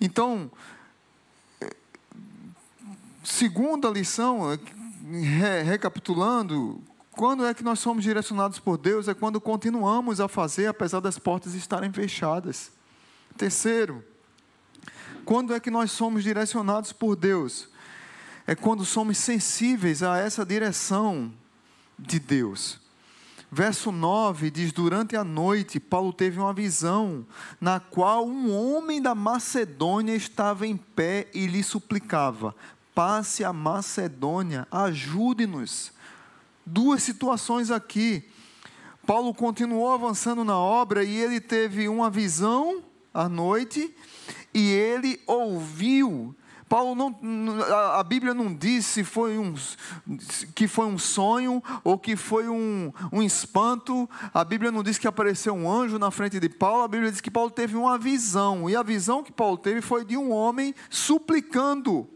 Então, 0.00 0.50
segunda 3.26 3.88
lição, 3.90 4.42
recapitulando, 5.64 6.80
quando 7.10 7.44
é 7.44 7.52
que 7.52 7.64
nós 7.64 7.78
somos 7.80 8.04
direcionados 8.04 8.58
por 8.58 8.78
Deus? 8.78 9.08
É 9.08 9.14
quando 9.14 9.40
continuamos 9.40 10.20
a 10.20 10.28
fazer, 10.28 10.66
apesar 10.66 11.00
das 11.00 11.18
portas 11.18 11.54
estarem 11.54 11.92
fechadas. 11.92 12.70
Terceiro, 13.36 14.04
quando 15.24 15.54
é 15.54 15.60
que 15.60 15.70
nós 15.70 15.90
somos 15.90 16.22
direcionados 16.22 16.92
por 16.92 17.16
Deus? 17.16 17.68
É 18.46 18.54
quando 18.54 18.84
somos 18.84 19.18
sensíveis 19.18 20.02
a 20.02 20.18
essa 20.18 20.46
direção 20.46 21.32
de 21.98 22.20
Deus. 22.20 22.80
Verso 23.50 23.90
9 23.90 24.50
diz: 24.50 24.72
Durante 24.72 25.16
a 25.16 25.24
noite, 25.24 25.80
Paulo 25.80 26.12
teve 26.12 26.38
uma 26.38 26.52
visão, 26.52 27.26
na 27.60 27.80
qual 27.80 28.26
um 28.26 28.52
homem 28.52 29.00
da 29.00 29.14
Macedônia 29.14 30.14
estava 30.14 30.66
em 30.66 30.76
pé 30.76 31.28
e 31.32 31.46
lhe 31.46 31.62
suplicava: 31.62 32.54
Passe 32.96 33.44
a 33.44 33.52
Macedônia, 33.52 34.66
ajude-nos. 34.72 35.92
Duas 36.64 37.02
situações 37.02 37.70
aqui. 37.70 38.24
Paulo 39.06 39.34
continuou 39.34 39.92
avançando 39.92 40.42
na 40.42 40.56
obra 40.58 41.04
e 41.04 41.14
ele 41.14 41.38
teve 41.38 41.90
uma 41.90 42.08
visão 42.08 42.82
à 43.12 43.28
noite 43.28 43.94
e 44.54 44.70
ele 44.70 45.20
ouviu 45.26 46.34
Paulo 46.68 46.94
não, 46.94 47.14
a 47.94 48.02
Bíblia 48.02 48.32
não 48.32 48.52
diz 48.52 48.86
se 48.86 49.04
foi 49.04 49.38
um, 49.38 49.54
que 50.54 50.66
foi 50.66 50.86
um 50.86 50.98
sonho 50.98 51.62
ou 51.84 51.96
que 51.96 52.16
foi 52.16 52.48
um, 52.48 52.92
um 53.12 53.22
espanto. 53.22 54.08
A 54.34 54.42
Bíblia 54.42 54.72
não 54.72 54.82
diz 54.82 54.98
que 54.98 55.06
apareceu 55.06 55.54
um 55.54 55.70
anjo 55.70 55.96
na 55.98 56.10
frente 56.10 56.40
de 56.40 56.48
Paulo. 56.48 56.82
A 56.82 56.88
Bíblia 56.88 57.12
diz 57.12 57.20
que 57.20 57.30
Paulo 57.30 57.50
teve 57.50 57.76
uma 57.76 57.96
visão. 57.96 58.68
E 58.68 58.74
a 58.74 58.82
visão 58.82 59.22
que 59.22 59.30
Paulo 59.30 59.56
teve 59.56 59.80
foi 59.80 60.04
de 60.04 60.16
um 60.16 60.32
homem 60.32 60.74
suplicando. 60.90 62.08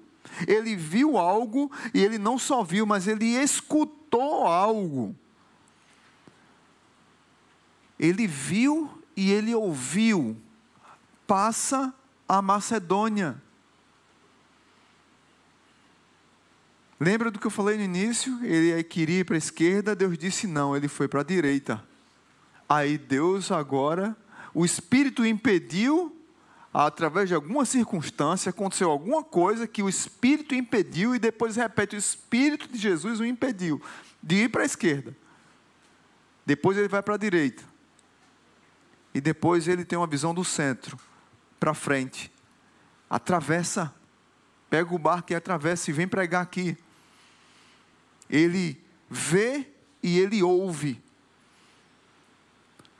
Ele 0.47 0.77
viu 0.77 1.19
algo 1.19 1.71
e 1.93 2.03
ele 2.03 2.19
não 2.19 2.38
só 2.38 2.62
viu, 2.62 2.87
mas 2.87 3.07
ele 3.07 3.27
escutou 3.27 4.47
algo. 4.47 5.14
Ele 7.99 8.27
viu 8.27 8.90
e 9.16 9.31
ele 9.31 9.55
ouviu. 9.55 10.37
Passa 11.27 11.95
a 12.29 12.40
Macedônia. 12.40 13.40
Lembra 16.99 17.31
do 17.31 17.38
que 17.38 17.47
eu 17.47 17.51
falei 17.51 17.79
no 17.79 17.83
início? 17.83 18.38
Ele 18.45 18.83
queria 18.85 19.21
ir 19.21 19.25
para 19.25 19.35
a 19.35 19.38
esquerda, 19.38 19.97
Deus 19.97 20.19
disse 20.19 20.47
não, 20.47 20.77
ele 20.77 20.87
foi 20.87 21.09
para 21.09 21.21
a 21.21 21.25
direita. 21.25 21.83
Aí 22.69 22.99
Deus 22.99 23.51
agora, 23.51 24.14
o 24.53 24.64
Espírito 24.64 25.25
impediu, 25.25 26.14
através 26.72 27.28
de 27.28 27.35
alguma 27.35 27.64
circunstância, 27.64 28.50
aconteceu 28.50 28.90
alguma 28.90 29.22
coisa 29.22 29.66
que 29.66 29.83
o 29.83 29.88
Espírito 29.88 30.54
impediu, 30.54 31.14
e 31.14 31.18
depois 31.18 31.56
repete: 31.56 31.96
o 31.96 31.98
Espírito 31.98 32.68
de 32.68 32.78
Jesus 32.78 33.20
o 33.20 33.24
impediu 33.24 33.83
de 34.22 34.44
ir 34.44 34.48
para 34.48 34.62
a 34.62 34.66
esquerda. 34.66 35.16
Depois 36.44 36.76
ele 36.76 36.88
vai 36.88 37.02
para 37.02 37.14
a 37.14 37.18
direita. 37.18 37.62
E 39.12 39.20
depois 39.20 39.66
ele 39.66 39.85
tem 39.85 39.98
uma 39.98 40.06
visão 40.06 40.33
do 40.33 40.44
centro, 40.44 40.98
para 41.59 41.74
frente. 41.74 42.30
Atravessa, 43.09 43.92
pega 44.68 44.94
o 44.94 44.98
barco 44.98 45.33
e 45.33 45.35
atravessa 45.35 45.90
e 45.90 45.92
vem 45.92 46.06
pregar 46.06 46.42
aqui 46.42 46.76
ele 48.30 48.80
vê 49.09 49.66
e 50.02 50.18
ele 50.18 50.42
ouve. 50.42 51.02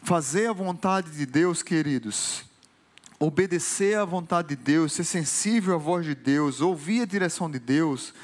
Fazer 0.03 0.49
a 0.49 0.53
vontade 0.53 1.11
de 1.13 1.25
Deus, 1.25 1.63
queridos, 1.63 2.45
obedecer 3.21 3.99
à 3.99 4.05
vontade 4.07 4.49
de 4.49 4.57
Deus, 4.57 4.95
ser 4.95 5.05
sensível 5.05 5.75
à 5.75 5.77
voz 5.79 6.07
de 6.07 6.15
Deus, 6.15 6.63
ouvir 6.63 7.03
a 7.03 7.05
direção 7.05 7.51
de 7.51 7.59
Deus, 7.59 8.15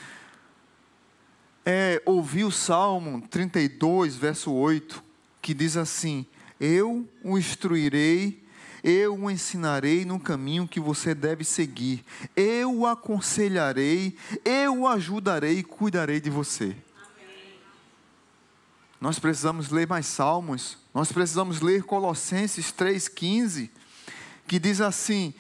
é 1.67 2.01
ouvir 2.07 2.45
o 2.45 2.51
Salmo 2.51 3.21
32, 3.29 4.17
verso 4.17 4.51
8, 4.51 5.05
que 5.43 5.53
diz 5.53 5.77
assim: 5.77 6.25
Eu 6.59 7.07
o 7.23 7.37
instruirei, 7.37 8.43
eu 8.83 9.15
o 9.15 9.31
ensinarei 9.31 10.07
no 10.07 10.19
caminho 10.19 10.67
que 10.67 10.81
você 10.81 11.15
deve 11.15 11.45
seguir, 11.45 12.03
eu 12.35 12.75
o 12.75 12.87
aconselharei, 12.87 14.17
eu 14.45 14.81
o 14.81 14.89
ajudarei 14.89 15.59
e 15.59 15.63
cuidarei 15.63 16.21
de 16.21 16.31
você. 16.31 16.75
Nós 18.99 19.19
precisamos 19.19 19.69
ler 19.69 19.87
mais 19.87 20.07
Salmos, 20.07 20.79
nós 20.95 21.13
precisamos 21.13 21.61
ler 21.61 21.83
Colossenses 21.83 22.73
3,15, 22.73 23.69
que 24.47 24.59
diz 24.59 24.81
assim: 24.81 25.35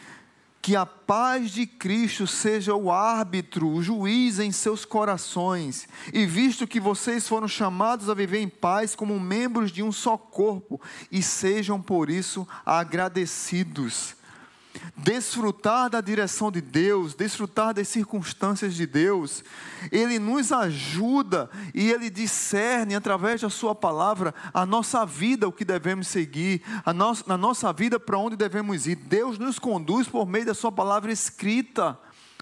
que 0.66 0.74
a 0.74 0.84
paz 0.84 1.52
de 1.52 1.64
Cristo 1.64 2.26
seja 2.26 2.74
o 2.74 2.90
árbitro, 2.90 3.68
o 3.68 3.80
juiz 3.80 4.40
em 4.40 4.50
seus 4.50 4.84
corações, 4.84 5.88
e 6.12 6.26
visto 6.26 6.66
que 6.66 6.80
vocês 6.80 7.28
foram 7.28 7.46
chamados 7.46 8.10
a 8.10 8.14
viver 8.14 8.40
em 8.40 8.48
paz 8.48 8.96
como 8.96 9.20
membros 9.20 9.70
de 9.70 9.82
um 9.82 9.92
só 9.92 10.16
corpo, 10.16 10.80
e 11.10 11.22
sejam 11.22 11.80
por 11.80 12.10
isso 12.10 12.48
agradecidos 12.64 14.16
desfrutar 14.96 15.90
da 15.90 16.00
direção 16.00 16.50
de 16.50 16.60
Deus, 16.60 17.14
desfrutar 17.14 17.74
das 17.74 17.88
circunstâncias 17.88 18.74
de 18.74 18.86
Deus, 18.86 19.44
Ele 19.92 20.18
nos 20.18 20.52
ajuda 20.52 21.50
e 21.74 21.90
Ele 21.90 22.10
discerne 22.10 22.94
através 22.94 23.40
da 23.40 23.50
Sua 23.50 23.74
palavra 23.74 24.34
a 24.52 24.64
nossa 24.64 25.04
vida, 25.04 25.46
o 25.46 25.52
que 25.52 25.64
devemos 25.64 26.08
seguir, 26.08 26.62
a 26.84 26.92
nossa, 26.92 27.24
na 27.26 27.36
nossa 27.36 27.72
vida 27.72 28.00
para 28.00 28.18
onde 28.18 28.36
devemos 28.36 28.86
ir. 28.86 28.96
Deus 28.96 29.38
nos 29.38 29.58
conduz 29.58 30.08
por 30.08 30.26
meio 30.26 30.46
da 30.46 30.54
Sua 30.54 30.72
palavra 30.72 31.12
escrita. 31.12 31.98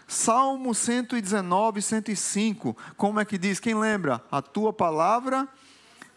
Salmo 0.06 0.74
119, 0.74 1.80
105, 1.80 2.76
como 2.96 3.20
é 3.20 3.24
que 3.24 3.38
diz? 3.38 3.58
Quem 3.58 3.74
lembra? 3.74 4.22
A 4.30 4.42
tua 4.42 4.70
palavra 4.70 5.48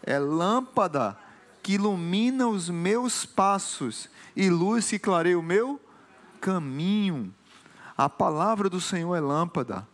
é 0.02 0.18
lâmpada 0.18 1.16
que 1.62 1.74
ilumina 1.74 2.46
os 2.46 2.68
meus 2.68 3.24
passos 3.24 4.08
e 4.36 4.50
luz 4.50 4.88
que 4.88 4.98
clareia 4.98 5.38
o 5.38 5.42
meu 5.42 5.80
caminho. 6.40 7.32
A 7.96 8.08
palavra 8.08 8.68
do 8.70 8.80
Senhor 8.80 9.14
é 9.14 9.20
lâmpada. 9.20 9.86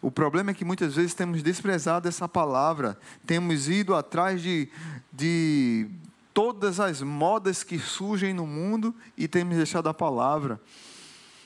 O 0.00 0.10
problema 0.10 0.50
é 0.50 0.54
que 0.54 0.64
muitas 0.64 0.94
vezes 0.94 1.14
temos 1.14 1.42
desprezado 1.42 2.06
essa 2.06 2.28
palavra, 2.28 2.98
temos 3.26 3.68
ido 3.68 3.96
atrás 3.96 4.40
de, 4.40 4.68
de 5.12 5.88
todas 6.32 6.78
as 6.78 7.02
modas 7.02 7.64
que 7.64 7.78
surgem 7.78 8.32
no 8.32 8.46
mundo 8.46 8.94
e 9.16 9.26
temos 9.26 9.56
deixado 9.56 9.88
a 9.88 9.94
palavra. 9.94 10.60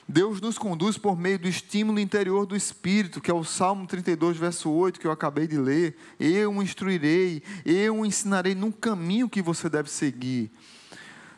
Deus 0.07 0.41
nos 0.41 0.57
conduz 0.57 0.97
por 0.97 1.17
meio 1.17 1.39
do 1.39 1.47
estímulo 1.47 1.99
interior 1.99 2.45
do 2.45 2.55
Espírito, 2.55 3.21
que 3.21 3.31
é 3.31 3.33
o 3.33 3.43
Salmo 3.43 3.87
32, 3.87 4.37
verso 4.37 4.69
8, 4.69 4.99
que 4.99 5.07
eu 5.07 5.11
acabei 5.11 5.47
de 5.47 5.57
ler. 5.57 5.97
Eu 6.19 6.53
o 6.53 6.61
instruirei, 6.61 7.41
eu 7.65 7.99
o 7.99 8.05
ensinarei 8.05 8.53
no 8.53 8.71
caminho 8.71 9.29
que 9.29 9.41
você 9.41 9.69
deve 9.69 9.89
seguir. 9.89 10.51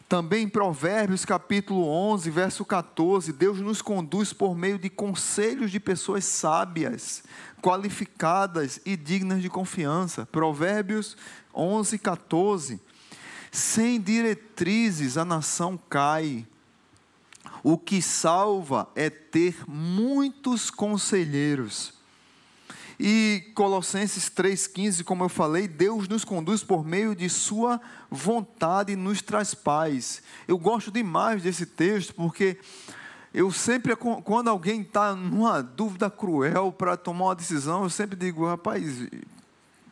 Também 0.07 0.43
em 0.43 0.49
Provérbios 0.49 1.25
capítulo 1.25 1.87
11, 1.87 2.29
verso 2.29 2.63
14, 2.63 3.33
Deus 3.33 3.59
nos 3.59 3.81
conduz 3.81 4.31
por 4.31 4.55
meio 4.55 4.77
de 4.77 4.87
conselhos 4.87 5.71
de 5.71 5.79
pessoas 5.79 6.25
sábias, 6.25 7.23
qualificadas 7.59 8.79
e 8.85 8.95
dignas 8.95 9.41
de 9.41 9.49
confiança. 9.49 10.23
Provérbios 10.27 11.17
11, 11.51 11.97
14. 11.97 12.79
Sem 13.51 13.99
diretrizes 13.99 15.17
a 15.17 15.25
nação 15.25 15.79
cai. 15.89 16.45
O 17.63 17.75
que 17.75 17.99
salva 17.99 18.87
é 18.93 19.09
ter 19.09 19.67
muitos 19.67 20.69
conselheiros. 20.69 21.94
E 22.99 23.51
Colossenses 23.53 24.29
3,15, 24.29 25.03
como 25.03 25.23
eu 25.23 25.29
falei, 25.29 25.67
Deus 25.67 26.07
nos 26.07 26.23
conduz 26.23 26.63
por 26.63 26.85
meio 26.85 27.15
de 27.15 27.29
Sua 27.29 27.81
vontade 28.09 28.93
e 28.93 28.95
nos 28.95 29.21
traz 29.21 29.53
paz. 29.53 30.21
Eu 30.47 30.57
gosto 30.57 30.91
demais 30.91 31.43
desse 31.43 31.65
texto, 31.65 32.13
porque 32.13 32.57
eu 33.33 33.51
sempre, 33.51 33.95
quando 33.95 34.49
alguém 34.49 34.81
está 34.81 35.13
numa 35.13 35.61
dúvida 35.61 36.09
cruel 36.09 36.71
para 36.71 36.95
tomar 36.95 37.25
uma 37.25 37.35
decisão, 37.35 37.83
eu 37.83 37.89
sempre 37.89 38.15
digo, 38.15 38.47
rapaz, 38.47 39.05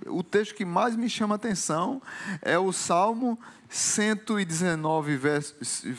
o 0.08 0.24
texto 0.24 0.56
que 0.56 0.64
mais 0.64 0.96
me 0.96 1.10
chama 1.10 1.36
a 1.36 1.38
atenção 1.38 2.02
é 2.42 2.58
o 2.58 2.72
Salmo 2.72 3.38
119, 3.68 5.18
verso, 5.18 5.56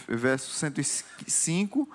verso 0.09 0.51
105 0.53 1.89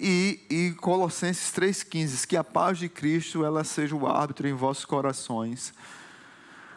e, 0.00 0.40
e 0.48 0.70
Colossenses 0.80 1.52
3,15, 1.52 2.26
que 2.26 2.36
a 2.36 2.42
paz 2.42 2.78
de 2.78 2.88
Cristo 2.88 3.44
ela 3.44 3.62
seja 3.62 3.94
o 3.94 4.06
árbitro 4.06 4.48
em 4.48 4.54
vossos 4.54 4.86
corações. 4.86 5.74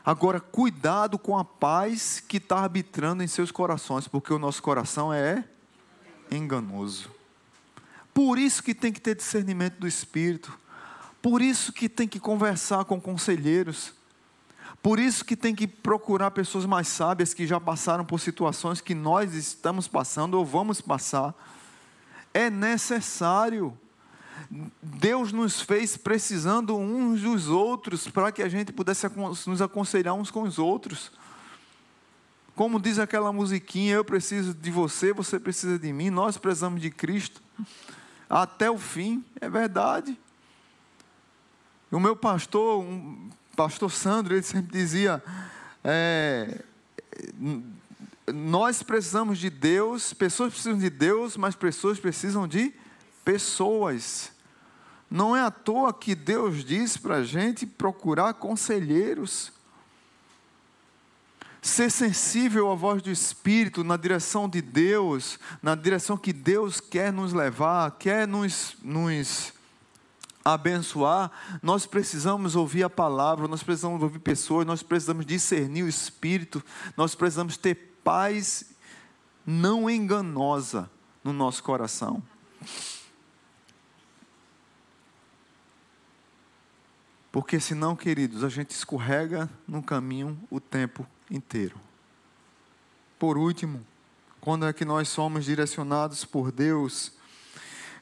Agora, 0.05 0.41
cuidado 0.41 1.17
com 1.17 1.38
a 1.38 1.45
paz 1.45 2.21
que 2.27 2.36
está 2.36 2.57
arbitrando 2.57 3.23
em 3.23 3.27
seus 3.27 3.49
corações, 3.49 4.05
porque 4.05 4.33
o 4.33 4.39
nosso 4.39 4.62
coração 4.62 5.13
é 5.13 5.45
enganoso. 6.29 7.09
Por 8.13 8.38
isso 8.38 8.62
que 8.62 8.75
tem 8.75 8.91
que 8.91 8.99
ter 8.99 9.15
discernimento 9.15 9.79
do 9.79 9.88
Espírito. 9.88 10.59
Por 11.21 11.41
isso 11.41 11.71
que 11.71 11.88
tem 11.88 12.05
que 12.05 12.19
conversar 12.19 12.83
com 12.83 12.99
conselheiros. 12.99 13.93
Por 14.81 14.99
isso 14.99 15.23
que 15.23 15.38
tem 15.38 15.55
que 15.55 15.65
procurar 15.65 16.31
pessoas 16.31 16.65
mais 16.65 16.89
sábias 16.89 17.33
que 17.33 17.47
já 17.47 17.57
passaram 17.57 18.03
por 18.03 18.19
situações 18.19 18.81
que 18.81 18.93
nós 18.93 19.33
estamos 19.33 19.88
passando 19.88 20.33
ou 20.33 20.45
vamos 20.45 20.81
passar. 20.81 21.33
É 22.34 22.50
necessário. 22.50 23.78
Deus 24.82 25.32
nos 25.32 25.62
fez 25.62 25.98
precisando 25.98 26.76
uns 26.78 27.22
dos 27.22 27.48
outros 27.48 28.08
para 28.08 28.32
que 28.32 28.41
a 28.41 28.50
gente 28.50 28.72
pudesse 28.72 29.08
nos 29.48 29.62
aconselhar 29.62 30.13
uns 30.13 30.30
com 30.30 30.43
os 30.43 30.60
outros. 30.60 31.12
Como 32.56 32.80
diz 32.80 33.00
aquela 33.00 33.34
musiquinha, 33.34 33.96
eu 33.96 34.06
preciso 34.06 34.54
de 34.54 34.69
você, 34.69 35.12
você 35.12 35.39
precisa 35.39 35.80
de 35.80 35.91
mim, 35.91 36.10
nós 36.10 36.38
precisamos 36.38 36.82
de 36.82 36.91
Cristo. 36.91 37.41
Até 38.30 38.69
o 38.69 38.78
fim, 38.78 39.24
é 39.41 39.50
verdade. 39.50 40.19
O 41.91 42.00
meu 42.00 42.15
pastor, 42.15 42.84
um 42.84 43.30
pastor 43.56 43.91
Sandro, 43.91 44.34
ele 44.34 44.43
sempre 44.43 44.72
dizia: 44.72 45.24
é, 45.84 46.63
nós 48.31 48.81
precisamos 48.81 49.38
de 49.38 49.49
Deus, 49.49 50.13
pessoas 50.13 50.53
precisam 50.53 50.77
de 50.77 50.89
Deus, 50.89 51.36
mas 51.36 51.55
pessoas 51.55 51.99
precisam 51.99 52.47
de 52.47 52.73
pessoas. 53.25 54.31
Não 55.09 55.36
é 55.36 55.41
à 55.41 55.51
toa 55.51 55.93
que 55.93 56.15
Deus 56.15 56.63
diz 56.63 56.97
para 56.97 57.17
a 57.17 57.23
gente 57.23 57.65
procurar 57.65 58.33
conselheiros. 58.36 59.51
Ser 61.62 61.89
sensível 61.89 62.71
à 62.71 62.75
voz 62.75 63.01
do 63.01 63.09
Espírito, 63.09 63.83
na 63.83 63.95
direção 63.95 64.49
de 64.49 64.62
Deus, 64.62 65.39
na 65.62 65.75
direção 65.75 66.17
que 66.17 66.33
Deus 66.33 66.79
quer 66.79 67.12
nos 67.12 67.31
levar, 67.31 67.91
quer 67.91 68.27
nos, 68.27 68.75
nos 68.81 69.53
abençoar, 70.43 71.31
nós 71.62 71.86
precisamos 71.86 72.55
ouvir 72.55 72.83
a 72.83 72.89
palavra, 72.89 73.47
nós 73.47 73.63
precisamos 73.63 74.01
ouvir 74.01 74.19
pessoas, 74.19 74.67
nós 74.67 74.83
precisamos 74.83 75.25
discernir 75.25 75.83
o 75.83 75.88
espírito, 75.88 76.62
nós 76.97 77.15
precisamos 77.15 77.55
ter 77.55 77.92
paz 78.04 78.66
não 79.46 79.89
enganosa 79.89 80.89
no 81.24 81.34
nosso 81.34 81.63
coração. 81.63 82.22
Porque 87.32 87.60
senão, 87.60 87.96
queridos, 87.96 88.44
a 88.44 88.50
gente 88.50 88.72
escorrega 88.72 89.50
no 89.68 89.82
caminho 89.82 90.39
o 90.52 90.60
tempo 90.60 91.06
inteiro. 91.32 91.80
Por 93.18 93.38
último, 93.38 93.84
quando 94.39 94.68
é 94.68 94.74
que 94.74 94.86
nós 94.86 95.10
somos 95.10 95.46
direcionados 95.46 96.26
por 96.26 96.52
Deus 96.52 97.13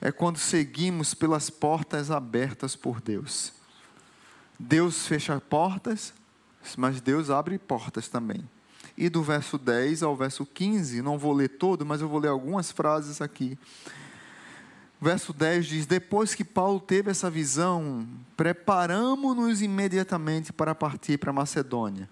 é 0.01 0.11
quando 0.11 0.37
seguimos 0.37 1.13
pelas 1.13 1.49
portas 1.51 2.09
abertas 2.09 2.75
por 2.75 2.99
Deus. 2.99 3.53
Deus 4.59 5.05
fecha 5.05 5.39
portas, 5.39 6.11
mas 6.75 6.99
Deus 6.99 7.29
abre 7.29 7.59
portas 7.59 8.09
também. 8.09 8.43
E 9.01 9.09
do 9.09 9.23
verso 9.23 9.57
10 9.57 10.03
ao 10.03 10.15
verso 10.15 10.45
15, 10.45 11.01
não 11.01 11.17
vou 11.17 11.33
ler 11.33 11.49
todo, 11.49 11.83
mas 11.83 12.01
eu 12.01 12.07
vou 12.07 12.19
ler 12.19 12.27
algumas 12.27 12.71
frases 12.71 13.19
aqui. 13.19 13.57
Verso 15.01 15.33
10 15.33 15.65
diz: 15.65 15.85
Depois 15.87 16.35
que 16.35 16.43
Paulo 16.43 16.79
teve 16.79 17.09
essa 17.09 17.27
visão, 17.27 18.07
preparamos-nos 18.37 19.63
imediatamente 19.63 20.53
para 20.53 20.75
partir 20.75 21.17
para 21.17 21.33
Macedônia. 21.33 22.07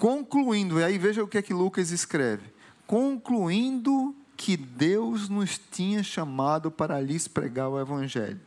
Concluindo, 0.00 0.80
e 0.80 0.82
aí 0.82 0.98
veja 0.98 1.22
o 1.22 1.28
que 1.28 1.38
é 1.38 1.42
que 1.42 1.54
Lucas 1.54 1.92
escreve: 1.92 2.52
concluindo 2.88 4.12
que 4.36 4.56
Deus 4.56 5.28
nos 5.28 5.60
tinha 5.70 6.02
chamado 6.02 6.72
para 6.72 7.00
lhes 7.00 7.28
pregar 7.28 7.68
o 7.68 7.80
Evangelho. 7.80 8.40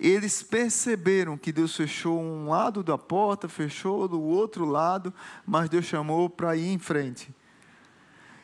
Eles 0.00 0.42
perceberam 0.42 1.36
que 1.36 1.52
Deus 1.52 1.76
fechou 1.76 2.18
um 2.18 2.48
lado 2.48 2.82
da 2.82 2.96
porta, 2.96 3.48
fechou 3.48 4.08
do 4.08 4.20
outro 4.20 4.64
lado, 4.64 5.12
mas 5.46 5.68
Deus 5.68 5.84
chamou 5.84 6.30
para 6.30 6.56
ir 6.56 6.68
em 6.68 6.78
frente. 6.78 7.32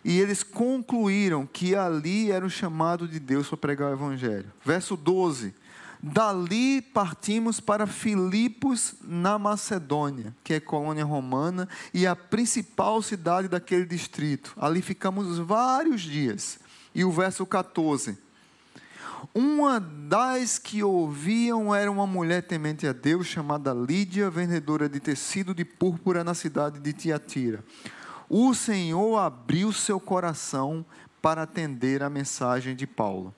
E 0.05 0.21
eles 0.21 0.42
concluíram 0.42 1.47
que 1.47 1.75
ali 1.75 2.31
era 2.31 2.45
o 2.45 2.51
chamado 2.51 3.09
de 3.09 3.19
Deus 3.19 3.49
para 3.49 3.57
pregar 3.57 3.90
o 3.90 3.95
Evangelho. 3.95 4.53
Verso 4.64 4.97
12 4.97 5.55
Dali 6.03 6.83
partimos 6.83 7.59
para 7.59 7.87
Filipos, 7.87 8.95
na 9.03 9.38
Macedônia, 9.38 10.37
que 10.45 10.55
é 10.55 10.61
colônia 10.61 11.05
romana 11.05 11.69
e 11.92 12.07
a 12.07 12.14
principal 12.14 13.01
cidade 13.03 13.49
daquele 13.49 13.87
distrito. 13.87 14.55
Ali 14.57 14.83
ficamos 14.83 15.38
vários 15.38 16.03
dias. 16.03 16.59
E 16.95 17.05
o 17.05 17.11
verso 17.11 17.45
14. 17.45 18.16
Uma 19.35 19.81
das 19.81 20.59
que 20.59 20.83
ouviam 20.83 21.75
era 21.75 21.91
uma 21.91 22.07
mulher 22.07 22.43
temente 22.43 22.87
a 22.87 22.93
Deus, 22.93 23.27
chamada 23.27 23.73
Lídia, 23.73 24.31
vendedora 24.31 24.89
de 24.89 25.01
tecido 25.01 25.55
de 25.55 25.65
púrpura 25.65 26.25
na 26.25 26.35
cidade 26.35 26.81
de 26.81 26.93
Tiatira. 26.93 27.65
O 28.29 28.55
Senhor 28.55 29.19
abriu 29.19 29.73
seu 29.73 30.01
coração 30.01 30.85
para 31.21 31.43
atender 31.43 32.03
a 32.03 32.11
mensagem 32.11 32.75
de 32.75 32.87
Paulo 32.87 33.35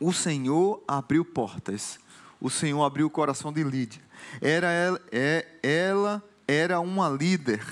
o 0.00 0.12
Senhor 0.14 0.82
abriu 0.88 1.24
portas. 1.24 2.00
O 2.40 2.48
Senhor 2.48 2.82
abriu 2.82 3.06
o 3.06 3.10
coração 3.10 3.52
de 3.52 3.62
Lídia. 3.62 4.02
Era 4.40 4.70
ela, 4.70 5.00
é, 5.12 5.46
ela 5.62 6.22
era 6.48 6.80
uma 6.80 7.08
líder. 7.10 7.62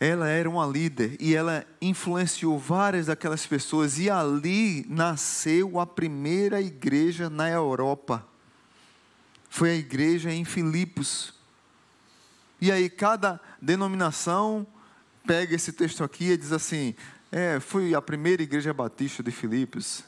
Ela 0.00 0.28
era 0.28 0.50
uma 0.50 0.66
líder 0.66 1.16
e 1.20 1.34
ela 1.34 1.64
influenciou 1.80 2.58
várias 2.58 3.06
daquelas 3.06 3.46
pessoas 3.46 3.98
e 3.98 4.10
ali 4.10 4.84
nasceu 4.88 5.78
a 5.78 5.86
primeira 5.86 6.60
igreja 6.60 7.30
na 7.30 7.48
Europa. 7.48 8.26
Foi 9.48 9.70
a 9.70 9.74
igreja 9.74 10.32
em 10.32 10.44
Filipos. 10.44 11.32
E 12.60 12.72
aí 12.72 12.90
cada 12.90 13.40
denominação 13.62 14.66
pega 15.26 15.54
esse 15.54 15.72
texto 15.72 16.02
aqui 16.02 16.30
e 16.30 16.36
diz 16.36 16.52
assim: 16.52 16.94
é, 17.30 17.60
fui 17.60 17.94
a 17.94 18.02
primeira 18.02 18.42
igreja 18.42 18.72
batista 18.72 19.22
de 19.22 19.30
Filipos, 19.30 20.04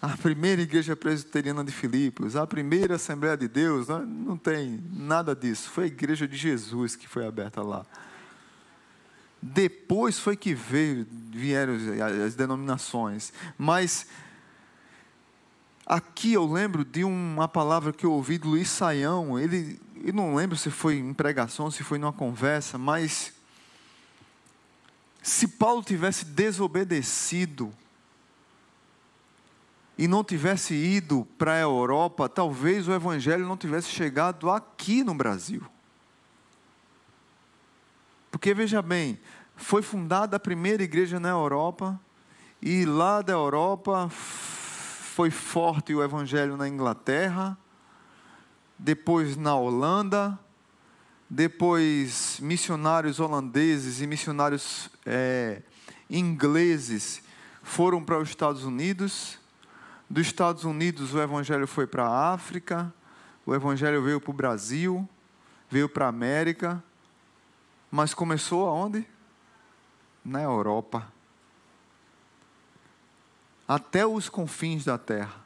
a 0.00 0.16
primeira 0.16 0.62
igreja 0.62 0.96
presbiteriana 0.96 1.64
de 1.64 1.70
Filipos, 1.70 2.34
a 2.34 2.46
primeira 2.46 2.96
Assembleia 2.96 3.36
de 3.36 3.46
Deus, 3.46 3.88
não, 3.88 4.04
não 4.04 4.36
tem 4.36 4.82
nada 4.92 5.34
disso. 5.34 5.70
Foi 5.70 5.84
a 5.84 5.86
igreja 5.86 6.26
de 6.26 6.36
Jesus 6.36 6.96
que 6.96 7.08
foi 7.08 7.26
aberta 7.26 7.62
lá. 7.62 7.86
Depois 9.42 10.20
foi 10.20 10.36
que 10.36 10.54
veio, 10.54 11.04
vieram 11.10 11.74
as 12.24 12.36
denominações. 12.36 13.32
Mas 13.58 14.06
aqui 15.84 16.32
eu 16.32 16.46
lembro 16.46 16.84
de 16.84 17.02
uma 17.02 17.48
palavra 17.48 17.92
que 17.92 18.06
eu 18.06 18.12
ouvi 18.12 18.38
do 18.38 18.50
Luiz 18.50 18.70
Saião. 18.70 19.36
Ele, 19.40 19.80
eu 20.04 20.12
não 20.12 20.36
lembro 20.36 20.56
se 20.56 20.70
foi 20.70 20.96
em 20.96 21.12
pregação, 21.12 21.72
se 21.72 21.82
foi 21.82 21.98
numa 21.98 22.12
conversa, 22.12 22.78
mas 22.78 23.32
se 25.20 25.48
Paulo 25.48 25.82
tivesse 25.82 26.24
desobedecido 26.24 27.74
e 29.98 30.06
não 30.06 30.22
tivesse 30.22 30.72
ido 30.72 31.26
para 31.36 31.54
a 31.54 31.60
Europa, 31.60 32.28
talvez 32.28 32.86
o 32.86 32.92
evangelho 32.92 33.46
não 33.46 33.56
tivesse 33.56 33.88
chegado 33.88 34.48
aqui 34.50 35.02
no 35.02 35.14
Brasil. 35.14 35.62
Porque 38.32 38.54
veja 38.54 38.80
bem, 38.80 39.20
foi 39.54 39.82
fundada 39.82 40.36
a 40.36 40.40
primeira 40.40 40.82
igreja 40.82 41.20
na 41.20 41.28
Europa 41.28 42.00
e 42.62 42.86
lá 42.86 43.20
da 43.20 43.34
Europa 43.34 44.08
foi 44.08 45.30
forte 45.30 45.94
o 45.94 46.02
evangelho 46.02 46.56
na 46.56 46.66
Inglaterra, 46.66 47.56
depois 48.78 49.36
na 49.36 49.54
Holanda, 49.54 50.36
depois 51.28 52.40
missionários 52.40 53.20
holandeses 53.20 54.00
e 54.00 54.06
missionários 54.06 54.88
é, 55.04 55.60
ingleses 56.08 57.22
foram 57.62 58.02
para 58.02 58.18
os 58.18 58.30
Estados 58.30 58.64
Unidos. 58.64 59.38
Dos 60.08 60.26
Estados 60.26 60.64
Unidos 60.64 61.12
o 61.12 61.20
evangelho 61.20 61.66
foi 61.66 61.86
para 61.86 62.06
a 62.06 62.32
África, 62.32 62.92
o 63.44 63.54
evangelho 63.54 64.02
veio 64.02 64.20
para 64.20 64.30
o 64.30 64.34
Brasil, 64.34 65.06
veio 65.70 65.88
para 65.88 66.06
a 66.06 66.08
América, 66.08 66.82
mas 67.92 68.14
começou 68.14 68.66
aonde? 68.66 69.06
Na 70.24 70.40
Europa. 70.40 71.12
Até 73.68 74.06
os 74.06 74.30
confins 74.30 74.82
da 74.82 74.96
terra. 74.96 75.44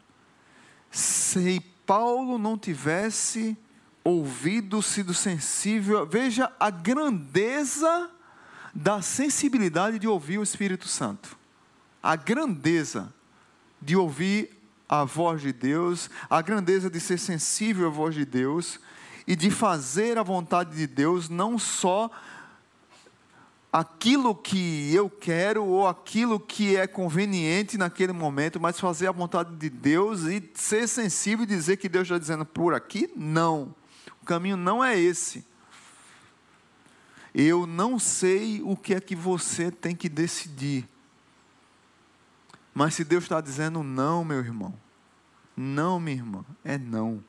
Sei 0.92 1.60
Paulo 1.84 2.38
não 2.38 2.56
tivesse 2.56 3.58
ouvido, 4.04 4.80
sido 4.80 5.12
sensível, 5.12 6.06
veja 6.06 6.52
a 6.60 6.70
grandeza 6.70 8.08
da 8.72 9.02
sensibilidade 9.02 9.98
de 9.98 10.06
ouvir 10.06 10.38
o 10.38 10.42
Espírito 10.44 10.86
Santo. 10.86 11.36
A 12.00 12.14
grandeza 12.14 13.12
de 13.82 13.96
ouvir 13.96 14.56
a 14.88 15.02
voz 15.02 15.42
de 15.42 15.52
Deus, 15.52 16.08
a 16.30 16.40
grandeza 16.40 16.88
de 16.88 17.00
ser 17.00 17.18
sensível 17.18 17.88
à 17.88 17.90
voz 17.90 18.14
de 18.14 18.24
Deus 18.24 18.78
e 19.26 19.34
de 19.34 19.50
fazer 19.50 20.16
a 20.16 20.22
vontade 20.22 20.76
de 20.76 20.86
Deus, 20.86 21.28
não 21.28 21.58
só 21.58 22.08
aquilo 23.72 24.34
que 24.34 24.94
eu 24.94 25.10
quero 25.10 25.64
ou 25.64 25.86
aquilo 25.86 26.40
que 26.40 26.76
é 26.76 26.86
conveniente 26.86 27.76
naquele 27.76 28.12
momento, 28.12 28.60
mas 28.60 28.80
fazer 28.80 29.06
a 29.06 29.12
vontade 29.12 29.54
de 29.56 29.68
Deus 29.68 30.22
e 30.22 30.42
ser 30.54 30.88
sensível 30.88 31.44
e 31.44 31.46
dizer 31.46 31.76
que 31.76 31.88
Deus 31.88 32.04
está 32.04 32.18
dizendo 32.18 32.44
por 32.44 32.74
aqui, 32.74 33.10
não. 33.14 33.74
O 34.22 34.24
caminho 34.24 34.56
não 34.56 34.82
é 34.82 34.98
esse. 34.98 35.44
Eu 37.34 37.66
não 37.66 37.98
sei 37.98 38.62
o 38.62 38.74
que 38.74 38.94
é 38.94 39.00
que 39.00 39.14
você 39.14 39.70
tem 39.70 39.94
que 39.94 40.08
decidir. 40.08 40.88
Mas 42.72 42.94
se 42.94 43.04
Deus 43.04 43.24
está 43.24 43.40
dizendo 43.40 43.82
não, 43.82 44.24
meu 44.24 44.38
irmão, 44.38 44.74
não, 45.56 46.00
minha 46.00 46.16
irmã, 46.16 46.44
é 46.64 46.78
não. 46.78 47.22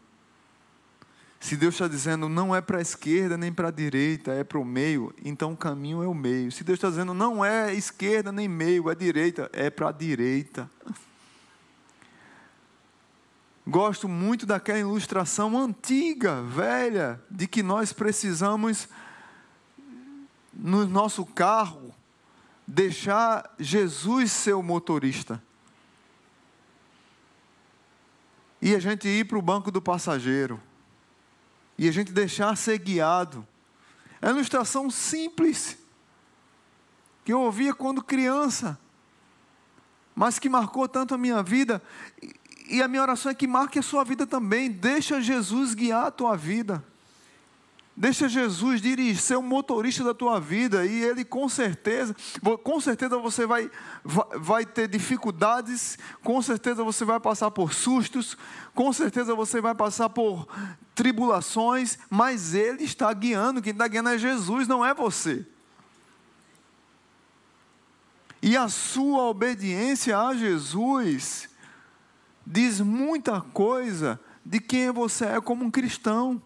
Se 1.40 1.56
Deus 1.56 1.76
está 1.76 1.88
dizendo 1.88 2.28
não 2.28 2.56
é 2.56 2.62
para 2.62 2.80
a 2.80 2.82
esquerda 2.82 3.38
nem 3.38 3.54
para 3.54 3.68
a 3.68 3.72
direita, 3.72 4.32
é 4.32 4.44
para 4.44 4.58
o 4.58 4.66
meio, 4.66 5.14
então 5.24 5.54
o 5.54 5.58
caminho 5.58 6.02
é 6.02 6.08
o 6.08 6.14
meio. 6.14 6.52
Se 6.52 6.64
Deus 6.64 6.78
está 6.78 6.90
dizendo 6.90 7.14
não 7.14 7.46
é 7.46 7.74
esquerda 7.74 8.32
nem 8.32 8.48
meio, 8.48 8.90
é 8.90 8.96
direita, 8.96 9.50
é 9.54 9.70
para 9.70 9.90
a 9.90 9.92
direita. 9.92 10.70
Gosto 13.66 14.08
muito 14.08 14.46
daquela 14.46 14.80
ilustração 14.80 15.58
antiga, 15.58 16.42
velha, 16.42 17.22
de 17.30 17.46
que 17.46 17.62
nós 17.62 17.92
precisamos, 17.92 18.88
no 20.54 20.88
nosso 20.88 21.26
carro, 21.26 21.94
deixar 22.66 23.54
Jesus 23.60 24.32
ser 24.32 24.54
o 24.54 24.64
motorista. 24.64 25.44
E 28.62 28.74
a 28.74 28.80
gente 28.80 29.08
ir 29.08 29.26
para 29.26 29.38
o 29.38 29.42
banco 29.42 29.70
do 29.70 29.82
passageiro 29.82 30.60
e 31.78 31.88
a 31.88 31.92
gente 31.92 32.12
deixar 32.12 32.56
ser 32.56 32.78
guiado. 32.80 33.46
É 34.22 34.28
uma 34.28 34.36
ilustração 34.36 34.90
simples, 34.90 35.78
que 37.24 37.32
eu 37.32 37.42
ouvia 37.42 37.74
quando 37.74 38.04
criança, 38.04 38.80
mas 40.16 40.40
que 40.40 40.50
marcou 40.50 40.88
tanto 40.88 41.14
a 41.14 41.18
minha 41.18 41.44
vida, 41.44 41.82
e 42.70 42.82
a 42.82 42.88
minha 42.88 43.02
oração 43.02 43.32
é 43.32 43.36
que 43.36 43.48
marque 43.48 43.80
a 43.80 43.84
sua 43.84 44.04
vida 44.04 44.26
também. 44.26 44.70
Deixa 44.70 45.22
Jesus 45.22 45.74
guiar 45.74 46.08
a 46.08 46.12
tua 46.12 46.36
vida. 46.36 46.84
Deixa 48.00 48.30
Jesus 48.30 48.80
dirigir, 48.80 49.20
ser 49.20 49.38
o 49.38 49.42
motorista 49.42 50.04
da 50.04 50.14
tua 50.14 50.40
vida 50.40 50.86
e 50.86 51.04
ele 51.04 51.26
com 51.26 51.50
certeza, 51.50 52.16
com 52.64 52.80
certeza 52.80 53.18
você 53.18 53.48
vai, 53.48 53.72
vai 54.04 54.68
ter 54.68 54.88
dificuldades, 54.88 55.98
com 56.24 56.40
certeza 56.40 56.84
você 56.84 57.04
vai 57.04 57.20
passar 57.20 57.50
por 57.50 57.74
sustos, 57.74 58.38
com 58.76 58.94
certeza 58.94 59.34
você 59.34 59.60
vai 59.60 59.74
passar 59.74 60.10
por 60.10 60.48
tribulações, 60.94 61.98
mas 62.08 62.54
ele 62.54 62.84
está 62.84 63.12
guiando, 63.12 63.64
quem 63.64 63.74
está 63.74 63.88
guiando 63.88 64.10
é 64.10 64.18
Jesus, 64.20 64.68
não 64.68 64.86
é 64.86 64.94
você. 64.94 65.44
E 68.44 68.56
a 68.56 68.70
sua 68.70 69.24
obediência 69.24 70.20
a 70.20 70.36
Jesus 70.36 71.50
diz 72.46 72.80
muita 72.80 73.42
coisa 73.42 74.20
de 74.46 74.60
quem 74.60 74.92
você 74.92 75.26
é 75.26 75.42
como 75.42 75.66
um 75.66 75.72
cristão. 75.72 76.40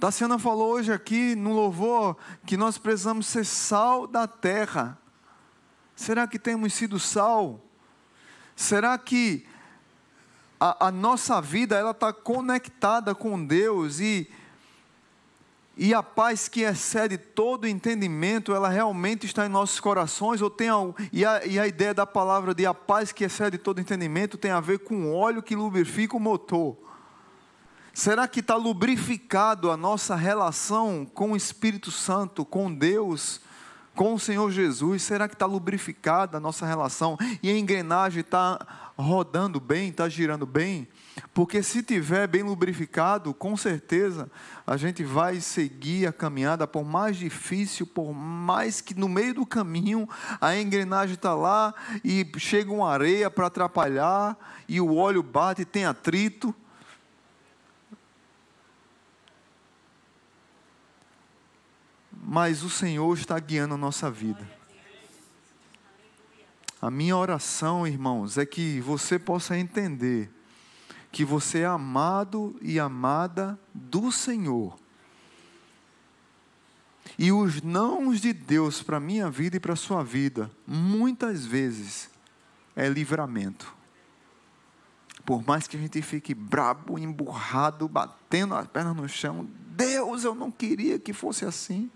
Daciana 0.00 0.38
falou 0.38 0.72
hoje 0.72 0.90
aqui 0.90 1.34
no 1.34 1.52
louvor 1.52 2.16
que 2.46 2.56
nós 2.56 2.78
precisamos 2.78 3.26
ser 3.26 3.44
sal 3.44 4.06
da 4.06 4.26
terra. 4.26 4.98
Será 5.94 6.26
que 6.26 6.38
temos 6.38 6.72
sido 6.72 6.98
sal? 6.98 7.60
Será 8.56 8.96
que 8.96 9.46
a, 10.58 10.86
a 10.86 10.90
nossa 10.90 11.38
vida 11.42 11.76
ela 11.76 11.90
está 11.90 12.14
conectada 12.14 13.14
com 13.14 13.44
Deus 13.44 14.00
e 14.00 14.26
e 15.76 15.92
a 15.94 16.02
paz 16.02 16.48
que 16.48 16.62
excede 16.62 17.18
todo 17.18 17.68
entendimento, 17.68 18.54
ela 18.54 18.70
realmente 18.70 19.26
está 19.26 19.44
em 19.44 19.50
nossos 19.50 19.80
corações? 19.80 20.40
Ou 20.40 20.48
tem 20.48 20.68
e, 21.12 21.26
a, 21.26 21.44
e 21.44 21.58
a 21.58 21.66
ideia 21.66 21.92
da 21.92 22.06
palavra 22.06 22.54
de 22.54 22.64
a 22.64 22.72
paz 22.72 23.12
que 23.12 23.24
excede 23.24 23.58
todo 23.58 23.82
entendimento 23.82 24.38
tem 24.38 24.50
a 24.50 24.60
ver 24.60 24.78
com 24.78 25.04
o 25.04 25.14
óleo 25.14 25.42
que 25.42 25.54
lubrifica 25.54 26.16
o 26.16 26.20
motor? 26.20 26.89
Será 27.92 28.28
que 28.28 28.40
está 28.40 28.56
lubrificado 28.56 29.70
a 29.70 29.76
nossa 29.76 30.14
relação 30.14 31.04
com 31.04 31.32
o 31.32 31.36
Espírito 31.36 31.90
Santo, 31.90 32.44
com 32.44 32.72
Deus, 32.72 33.40
com 33.94 34.14
o 34.14 34.20
Senhor 34.20 34.50
Jesus? 34.50 35.02
Será 35.02 35.28
que 35.28 35.34
está 35.34 35.46
lubrificada 35.46 36.36
a 36.36 36.40
nossa 36.40 36.64
relação 36.64 37.18
e 37.42 37.50
a 37.50 37.58
engrenagem 37.58 38.20
está 38.20 38.92
rodando 38.96 39.58
bem, 39.58 39.88
está 39.88 40.08
girando 40.08 40.46
bem? 40.46 40.86
Porque 41.34 41.62
se 41.62 41.82
tiver 41.82 42.28
bem 42.28 42.42
lubrificado, 42.42 43.34
com 43.34 43.56
certeza 43.56 44.30
a 44.64 44.76
gente 44.76 45.02
vai 45.02 45.40
seguir 45.40 46.06
a 46.06 46.12
caminhada, 46.12 46.66
por 46.66 46.84
mais 46.84 47.16
difícil, 47.16 47.86
por 47.86 48.14
mais 48.14 48.80
que 48.80 48.94
no 48.94 49.08
meio 49.08 49.34
do 49.34 49.44
caminho 49.44 50.08
a 50.40 50.56
engrenagem 50.56 51.14
está 51.14 51.34
lá 51.34 51.74
e 52.04 52.24
chega 52.38 52.72
uma 52.72 52.88
areia 52.88 53.28
para 53.28 53.48
atrapalhar 53.48 54.38
e 54.68 54.80
o 54.80 54.94
óleo 54.94 55.24
bate 55.24 55.62
e 55.62 55.66
tem 55.66 55.84
atrito. 55.84 56.54
Mas 62.32 62.62
o 62.62 62.70
Senhor 62.70 63.12
está 63.18 63.36
guiando 63.40 63.74
a 63.74 63.76
nossa 63.76 64.08
vida. 64.08 64.48
A 66.80 66.88
minha 66.88 67.16
oração, 67.16 67.84
irmãos, 67.84 68.38
é 68.38 68.46
que 68.46 68.80
você 68.82 69.18
possa 69.18 69.58
entender 69.58 70.30
que 71.10 71.24
você 71.24 71.62
é 71.62 71.66
amado 71.66 72.56
e 72.62 72.78
amada 72.78 73.58
do 73.74 74.12
Senhor. 74.12 74.78
E 77.18 77.32
os 77.32 77.62
nãos 77.62 78.20
de 78.20 78.32
Deus 78.32 78.80
para 78.80 78.98
a 78.98 79.00
minha 79.00 79.28
vida 79.28 79.56
e 79.56 79.60
para 79.60 79.72
a 79.72 79.76
sua 79.76 80.04
vida, 80.04 80.48
muitas 80.64 81.44
vezes, 81.44 82.08
é 82.76 82.88
livramento. 82.88 83.74
Por 85.26 85.44
mais 85.44 85.66
que 85.66 85.76
a 85.76 85.80
gente 85.80 86.00
fique 86.00 86.32
brabo, 86.32 86.96
emburrado, 86.96 87.88
batendo 87.88 88.54
as 88.54 88.68
pernas 88.68 88.94
no 88.94 89.08
chão, 89.08 89.50
Deus, 89.70 90.22
eu 90.22 90.36
não 90.36 90.52
queria 90.52 90.96
que 90.96 91.12
fosse 91.12 91.44
assim. 91.44 91.90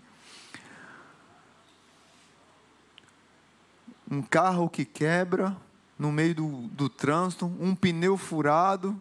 Um 4.09 4.21
carro 4.21 4.69
que 4.69 4.85
quebra 4.85 5.55
no 5.97 6.11
meio 6.11 6.35
do, 6.35 6.47
do 6.67 6.89
trânsito, 6.89 7.45
um 7.59 7.73
pneu 7.75 8.17
furado, 8.17 8.99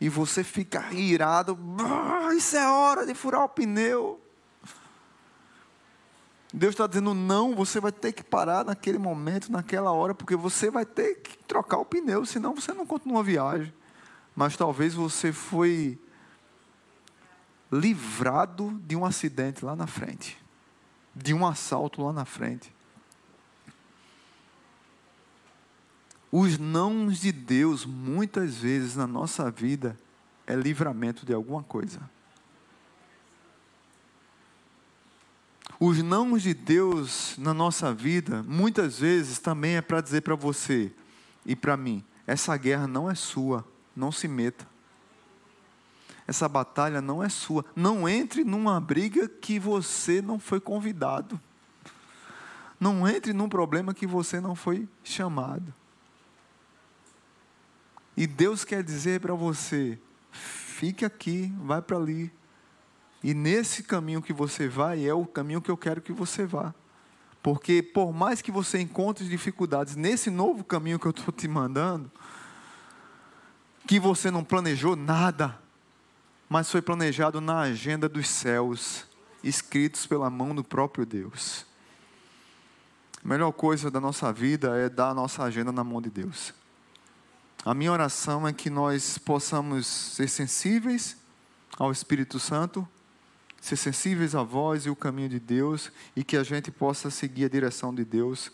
e 0.00 0.08
você 0.08 0.44
fica 0.44 0.92
irado, 0.92 1.58
isso 2.36 2.56
é 2.56 2.70
hora 2.70 3.04
de 3.04 3.14
furar 3.14 3.42
o 3.42 3.48
pneu. 3.48 4.20
Deus 6.52 6.72
está 6.72 6.86
dizendo 6.86 7.12
não, 7.12 7.54
você 7.54 7.80
vai 7.80 7.92
ter 7.92 8.12
que 8.12 8.22
parar 8.22 8.64
naquele 8.64 8.98
momento, 8.98 9.50
naquela 9.50 9.90
hora, 9.92 10.14
porque 10.14 10.36
você 10.36 10.70
vai 10.70 10.86
ter 10.86 11.16
que 11.16 11.36
trocar 11.38 11.78
o 11.78 11.84
pneu, 11.84 12.24
senão 12.24 12.54
você 12.54 12.72
não 12.72 12.86
continua 12.86 13.20
a 13.20 13.24
viagem. 13.24 13.72
Mas 14.34 14.56
talvez 14.56 14.94
você 14.94 15.32
foi 15.32 15.98
livrado 17.70 18.80
de 18.84 18.96
um 18.96 19.04
acidente 19.04 19.64
lá 19.64 19.76
na 19.76 19.86
frente, 19.86 20.38
de 21.14 21.34
um 21.34 21.46
assalto 21.46 22.02
lá 22.02 22.12
na 22.12 22.24
frente. 22.24 22.72
Os 26.30 26.58
nãos 26.58 27.20
de 27.20 27.32
Deus, 27.32 27.86
muitas 27.86 28.56
vezes 28.56 28.96
na 28.96 29.06
nossa 29.06 29.50
vida, 29.50 29.98
é 30.46 30.54
livramento 30.54 31.24
de 31.24 31.32
alguma 31.32 31.62
coisa. 31.62 32.00
Os 35.80 36.02
nãos 36.02 36.42
de 36.42 36.52
Deus 36.52 37.36
na 37.38 37.54
nossa 37.54 37.94
vida, 37.94 38.42
muitas 38.42 38.98
vezes 38.98 39.38
também 39.38 39.76
é 39.76 39.80
para 39.80 40.00
dizer 40.00 40.22
para 40.22 40.34
você 40.34 40.92
e 41.46 41.54
para 41.54 41.76
mim: 41.76 42.04
essa 42.26 42.56
guerra 42.56 42.86
não 42.86 43.10
é 43.10 43.14
sua, 43.14 43.64
não 43.94 44.10
se 44.10 44.26
meta. 44.26 44.66
Essa 46.26 46.46
batalha 46.46 47.00
não 47.00 47.22
é 47.24 47.28
sua. 47.30 47.64
Não 47.74 48.06
entre 48.06 48.44
numa 48.44 48.78
briga 48.78 49.26
que 49.26 49.58
você 49.58 50.20
não 50.20 50.38
foi 50.38 50.60
convidado. 50.60 51.40
Não 52.78 53.08
entre 53.08 53.32
num 53.32 53.48
problema 53.48 53.94
que 53.94 54.06
você 54.06 54.38
não 54.38 54.54
foi 54.54 54.86
chamado. 55.02 55.72
E 58.18 58.26
Deus 58.26 58.64
quer 58.64 58.82
dizer 58.82 59.20
para 59.20 59.32
você: 59.32 59.96
fique 60.32 61.04
aqui, 61.04 61.54
vai 61.60 61.80
para 61.80 61.96
ali. 61.96 62.32
E 63.22 63.32
nesse 63.32 63.84
caminho 63.84 64.20
que 64.20 64.32
você 64.32 64.66
vai, 64.66 65.06
é 65.06 65.14
o 65.14 65.24
caminho 65.24 65.62
que 65.62 65.70
eu 65.70 65.76
quero 65.76 66.02
que 66.02 66.12
você 66.12 66.44
vá. 66.44 66.74
Porque 67.40 67.80
por 67.80 68.12
mais 68.12 68.42
que 68.42 68.50
você 68.50 68.80
encontre 68.80 69.28
dificuldades 69.28 69.94
nesse 69.94 70.30
novo 70.30 70.64
caminho 70.64 70.98
que 70.98 71.06
eu 71.06 71.12
estou 71.12 71.32
te 71.32 71.46
mandando, 71.46 72.10
que 73.86 74.00
você 74.00 74.32
não 74.32 74.42
planejou 74.42 74.96
nada, 74.96 75.56
mas 76.48 76.68
foi 76.68 76.82
planejado 76.82 77.40
na 77.40 77.60
agenda 77.60 78.08
dos 78.08 78.28
céus, 78.28 79.06
escritos 79.44 80.06
pela 80.06 80.28
mão 80.28 80.56
do 80.56 80.64
próprio 80.64 81.06
Deus. 81.06 81.64
A 83.24 83.28
melhor 83.28 83.52
coisa 83.52 83.92
da 83.92 84.00
nossa 84.00 84.32
vida 84.32 84.76
é 84.76 84.88
dar 84.88 85.10
a 85.10 85.14
nossa 85.14 85.44
agenda 85.44 85.70
na 85.70 85.84
mão 85.84 86.02
de 86.02 86.10
Deus. 86.10 86.52
A 87.64 87.74
minha 87.74 87.92
oração 87.92 88.46
é 88.46 88.52
que 88.52 88.70
nós 88.70 89.18
possamos 89.18 89.86
ser 89.86 90.28
sensíveis 90.28 91.16
ao 91.76 91.90
Espírito 91.90 92.38
Santo, 92.38 92.88
ser 93.60 93.76
sensíveis 93.76 94.34
à 94.34 94.42
voz 94.42 94.86
e 94.86 94.90
o 94.90 94.96
caminho 94.96 95.28
de 95.28 95.40
Deus 95.40 95.90
e 96.14 96.22
que 96.22 96.36
a 96.36 96.42
gente 96.42 96.70
possa 96.70 97.10
seguir 97.10 97.44
a 97.44 97.48
direção 97.48 97.94
de 97.94 98.04
Deus 98.04 98.50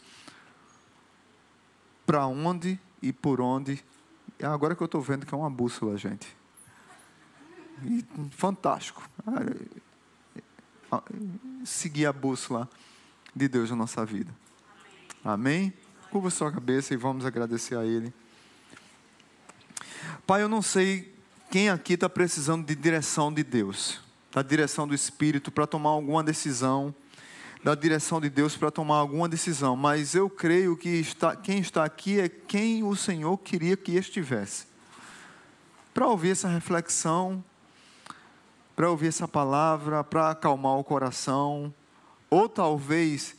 para 2.06 2.26
onde 2.26 2.80
e 3.02 3.12
por 3.12 3.40
onde. 3.40 3.84
Agora 4.42 4.74
que 4.74 4.82
eu 4.82 4.86
estou 4.86 5.00
vendo 5.00 5.26
que 5.26 5.34
é 5.34 5.38
uma 5.38 5.50
bússola, 5.50 5.96
gente. 5.96 6.36
E, 7.82 8.04
fantástico. 8.30 9.08
Seguir 11.64 12.06
a 12.06 12.12
bússola 12.12 12.68
de 13.36 13.48
Deus 13.48 13.70
na 13.70 13.76
nossa 13.76 14.04
vida. 14.04 14.34
Amém? 15.22 15.72
Curva 16.10 16.30
sua 16.30 16.50
cabeça 16.50 16.94
e 16.94 16.96
vamos 16.96 17.24
agradecer 17.24 17.76
a 17.76 17.84
Ele. 17.84 18.12
Pai, 20.26 20.42
eu 20.42 20.48
não 20.48 20.62
sei 20.62 21.14
quem 21.50 21.68
aqui 21.68 21.94
está 21.94 22.08
precisando 22.08 22.66
de 22.66 22.74
direção 22.74 23.32
de 23.32 23.44
Deus, 23.44 24.00
da 24.32 24.42
direção 24.42 24.88
do 24.88 24.94
Espírito 24.94 25.50
para 25.52 25.66
tomar 25.66 25.90
alguma 25.90 26.22
decisão, 26.22 26.94
da 27.62 27.74
direção 27.74 28.20
de 28.20 28.28
Deus 28.28 28.56
para 28.56 28.70
tomar 28.70 28.96
alguma 28.96 29.28
decisão, 29.28 29.74
mas 29.74 30.14
eu 30.14 30.28
creio 30.28 30.76
que 30.76 30.88
está, 30.88 31.34
quem 31.34 31.60
está 31.60 31.84
aqui 31.84 32.20
é 32.20 32.28
quem 32.28 32.84
o 32.84 32.94
Senhor 32.94 33.38
queria 33.38 33.76
que 33.76 33.92
estivesse. 33.92 34.66
Para 35.94 36.06
ouvir 36.06 36.30
essa 36.30 36.48
reflexão, 36.48 37.42
para 38.76 38.90
ouvir 38.90 39.06
essa 39.06 39.26
palavra, 39.26 40.04
para 40.04 40.30
acalmar 40.30 40.76
o 40.76 40.84
coração, 40.84 41.72
ou 42.28 42.48
talvez 42.48 43.34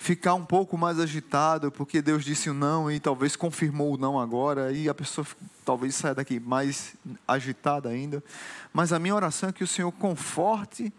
ficar 0.00 0.32
um 0.32 0.46
pouco 0.46 0.78
mais 0.78 0.98
agitado, 0.98 1.70
porque 1.70 2.00
Deus 2.00 2.24
disse 2.24 2.48
o 2.48 2.54
não 2.54 2.90
e 2.90 2.98
talvez 2.98 3.36
confirmou 3.36 3.92
o 3.92 3.98
não 3.98 4.18
agora, 4.18 4.72
e 4.72 4.88
a 4.88 4.94
pessoa 4.94 5.26
talvez 5.62 5.94
saia 5.94 6.14
daqui 6.14 6.40
mais 6.40 6.94
agitada 7.28 7.90
ainda. 7.90 8.24
Mas 8.72 8.94
a 8.94 8.98
minha 8.98 9.14
oração 9.14 9.50
é 9.50 9.52
que 9.52 9.62
o 9.62 9.66
Senhor 9.66 9.92
conforte, 9.92 10.90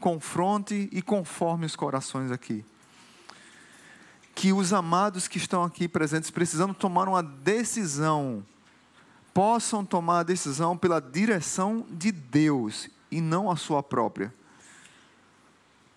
confronte 0.00 0.88
e 0.90 1.02
conforme 1.02 1.66
os 1.66 1.76
corações 1.76 2.30
aqui. 2.30 2.64
Que 4.34 4.50
os 4.50 4.72
amados 4.72 5.28
que 5.28 5.36
estão 5.36 5.62
aqui 5.62 5.86
presentes, 5.86 6.30
precisando 6.30 6.72
tomar 6.72 7.06
uma 7.06 7.22
decisão, 7.22 8.42
possam 9.34 9.84
tomar 9.84 10.20
a 10.20 10.22
decisão 10.22 10.74
pela 10.74 11.00
direção 11.00 11.84
de 11.90 12.10
Deus 12.10 12.88
e 13.10 13.20
não 13.20 13.50
a 13.50 13.56
sua 13.56 13.82
própria. 13.82 14.32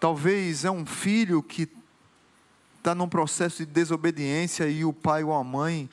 Talvez 0.02 0.66
é 0.66 0.72
um 0.72 0.86
filho 0.86 1.42
que 1.42 1.70
está 2.82 2.96
num 2.96 3.08
processo 3.08 3.60
de 3.60 3.72
desobediência 3.72 4.68
e 4.68 4.84
o 4.84 4.92
pai 4.92 5.24
ou 5.24 5.32
a 5.34 5.44
mãe 5.44 5.88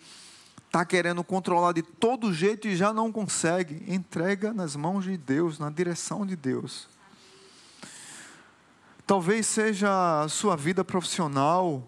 está 0.66 0.86
querendo 0.86 1.22
controlar 1.22 1.72
de 1.72 1.82
todo 1.82 2.32
jeito 2.32 2.66
e 2.66 2.74
já 2.74 2.94
não 2.94 3.12
consegue. 3.12 3.84
Entrega 3.86 4.54
nas 4.54 4.74
mãos 4.74 5.04
de 5.04 5.16
Deus, 5.18 5.58
na 5.58 5.68
direção 5.68 6.24
de 6.24 6.34
Deus. 6.34 6.88
Talvez 9.06 9.46
seja 9.46 10.22
a 10.22 10.28
sua 10.28 10.56
vida 10.56 10.82
profissional 10.82 11.86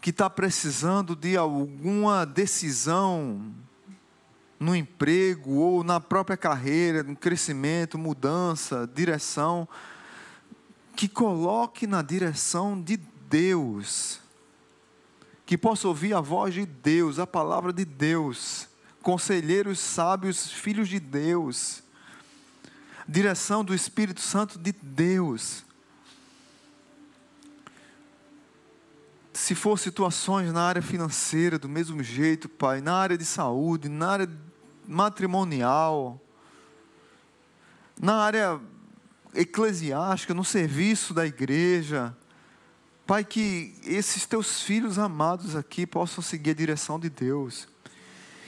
que 0.00 0.08
está 0.08 0.30
precisando 0.30 1.14
de 1.14 1.36
alguma 1.36 2.24
decisão 2.24 3.54
no 4.58 4.74
emprego 4.74 5.52
ou 5.52 5.84
na 5.84 6.00
própria 6.00 6.36
carreira, 6.36 7.02
no 7.02 7.14
crescimento, 7.14 7.98
mudança, 7.98 8.88
direção 8.94 9.68
que 10.98 11.06
coloque 11.06 11.86
na 11.86 12.02
direção 12.02 12.82
de 12.82 12.96
Deus, 12.96 14.18
que 15.46 15.56
possa 15.56 15.86
ouvir 15.86 16.12
a 16.12 16.20
voz 16.20 16.52
de 16.52 16.66
Deus, 16.66 17.20
a 17.20 17.26
palavra 17.26 17.72
de 17.72 17.84
Deus, 17.84 18.66
conselheiros 19.00 19.78
sábios, 19.78 20.50
filhos 20.50 20.88
de 20.88 20.98
Deus, 20.98 21.84
direção 23.06 23.62
do 23.62 23.72
Espírito 23.72 24.20
Santo 24.20 24.58
de 24.58 24.72
Deus. 24.72 25.64
Se 29.32 29.54
for 29.54 29.78
situações 29.78 30.52
na 30.52 30.62
área 30.62 30.82
financeira, 30.82 31.60
do 31.60 31.68
mesmo 31.68 32.02
jeito, 32.02 32.48
Pai, 32.48 32.80
na 32.80 32.94
área 32.94 33.16
de 33.16 33.24
saúde, 33.24 33.88
na 33.88 34.10
área 34.10 34.30
matrimonial, 34.84 36.20
na 38.00 38.16
área 38.16 38.60
eclesiástica, 39.34 40.34
no 40.34 40.44
serviço 40.44 41.12
da 41.12 41.26
igreja. 41.26 42.16
Pai, 43.06 43.24
que 43.24 43.74
esses 43.84 44.26
teus 44.26 44.60
filhos 44.62 44.98
amados 44.98 45.56
aqui 45.56 45.86
possam 45.86 46.22
seguir 46.22 46.50
a 46.50 46.54
direção 46.54 46.98
de 46.98 47.08
Deus. 47.08 47.68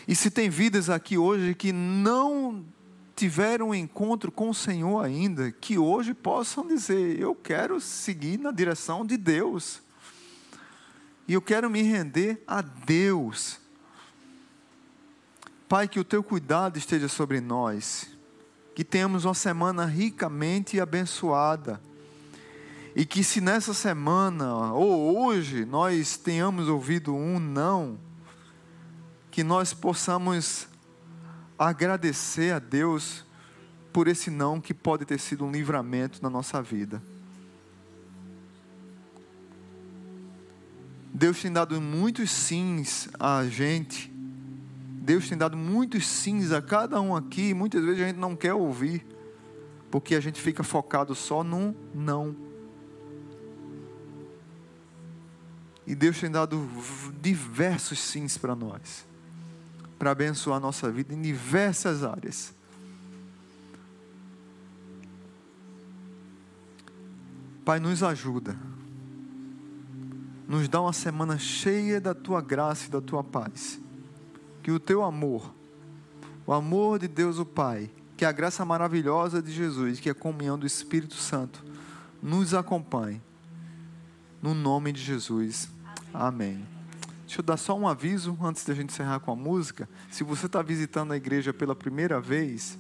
E 0.07 0.15
se 0.15 0.31
tem 0.31 0.51
vidas 0.51 0.91
aqui 0.91 1.17
hoje 1.17 1.55
que 1.55 1.73
não 1.73 2.65
tiveram 3.17 3.71
um 3.71 3.75
encontro 3.75 4.33
com 4.33 4.51
o 4.51 4.55
Senhor 4.55 5.05
ainda, 5.05 5.53
que 5.53 5.79
hoje 5.79 6.15
possam 6.15 6.67
dizer: 6.67 7.19
Eu 7.19 7.35
quero 7.35 7.81
seguir 7.81 8.39
na 8.39 8.51
direção 8.51 9.05
de 9.05 9.17
Deus. 9.17 9.83
E 11.29 11.33
eu 11.33 11.41
quero 11.41 11.71
me 11.71 11.83
render 11.83 12.43
a 12.47 12.61
Deus. 12.61 13.61
Pai, 15.69 15.87
que 15.87 16.01
o 16.01 16.05
teu 16.05 16.23
cuidado 16.23 16.77
esteja 16.77 17.09
sobre 17.09 17.41
nós 17.41 18.09
que 18.75 18.85
tenhamos 18.85 19.25
uma 19.25 19.35
semana 19.35 19.85
ricamente 19.85 20.81
abençoada. 20.81 21.81
E 22.95 23.05
que 23.05 23.23
se 23.23 23.41
nessa 23.41 23.73
semana 23.73 24.73
ou 24.73 25.25
hoje 25.27 25.65
nós 25.65 26.17
tenhamos 26.17 26.69
ouvido 26.69 27.15
um 27.15 27.39
não, 27.39 27.99
que 29.31 29.45
nós 29.45 29.73
possamos 29.73 30.67
agradecer 31.59 32.53
a 32.53 32.59
Deus 32.59 33.25
por 33.93 34.09
esse 34.09 34.31
não 34.31 34.61
que 34.61 34.75
pode 34.75 35.05
ter 35.05 35.19
sido 35.19 35.45
um 35.45 35.51
livramento 35.51 36.21
na 36.23 36.31
nossa 36.31 36.63
vida. 36.63 37.03
Deus 41.13 41.41
tem 41.43 41.53
dado 41.53 41.81
muitos 41.81 42.31
sims 42.31 43.09
a 43.19 43.45
gente 43.45 44.11
Deus 45.11 45.29
tem 45.29 45.37
dado 45.37 45.57
muitos 45.57 46.07
sims 46.07 46.53
a 46.53 46.63
cada 46.63 47.01
um 47.01 47.17
aqui, 47.17 47.53
muitas 47.53 47.83
vezes 47.85 48.01
a 48.01 48.07
gente 48.07 48.17
não 48.17 48.37
quer 48.37 48.55
ouvir, 48.55 49.05
porque 49.91 50.15
a 50.15 50.21
gente 50.21 50.41
fica 50.41 50.63
focado 50.63 51.17
só 51.17 51.43
num 51.43 51.75
não. 51.93 52.37
E 55.85 55.97
Deus 55.97 56.21
tem 56.21 56.31
dado 56.31 56.65
diversos 57.21 57.99
sims 57.99 58.39
para 58.39 58.55
nós, 58.55 59.05
para 59.99 60.13
abençoar 60.13 60.59
a 60.59 60.61
nossa 60.61 60.89
vida 60.93 61.13
em 61.13 61.21
diversas 61.21 62.05
áreas. 62.05 62.55
Pai, 67.65 67.81
nos 67.81 68.05
ajuda, 68.05 68.57
nos 70.47 70.69
dá 70.69 70.81
uma 70.81 70.93
semana 70.93 71.37
cheia 71.37 72.01
da 72.01 72.15
tua 72.15 72.41
graça 72.41 72.87
e 72.87 72.91
da 72.91 73.01
tua 73.01 73.25
paz 73.25 73.80
que 74.71 74.75
o 74.75 74.79
teu 74.79 75.03
amor, 75.03 75.53
o 76.47 76.53
amor 76.53 77.01
de 77.01 77.09
Deus 77.09 77.41
o 77.41 77.45
Pai, 77.45 77.91
que 78.17 78.25
a 78.25 78.31
graça 78.31 78.65
maravilhosa 78.65 79.43
de 79.43 79.51
Jesus, 79.51 79.99
que 79.99 80.09
é 80.09 80.13
a 80.13 80.15
comunhão 80.15 80.57
do 80.57 80.65
Espírito 80.65 81.17
Santo, 81.17 81.65
nos 82.23 82.55
acompanhe. 82.55 83.21
No 84.41 84.55
nome 84.55 84.93
de 84.93 85.03
Jesus. 85.03 85.69
Amém. 86.15 86.65
Deixa 87.27 87.41
eu 87.41 87.45
dar 87.45 87.57
só 87.57 87.77
um 87.77 87.89
aviso 87.89 88.39
antes 88.41 88.65
da 88.65 88.73
gente 88.73 88.93
encerrar 88.93 89.19
com 89.19 89.33
a 89.33 89.37
música. 89.37 89.89
Se 90.09 90.23
você 90.23 90.47
está 90.47 90.63
visitando 90.63 91.11
a 91.11 91.17
igreja 91.17 91.53
pela 91.53 91.75
primeira 91.75 92.21
vez, 92.21 92.79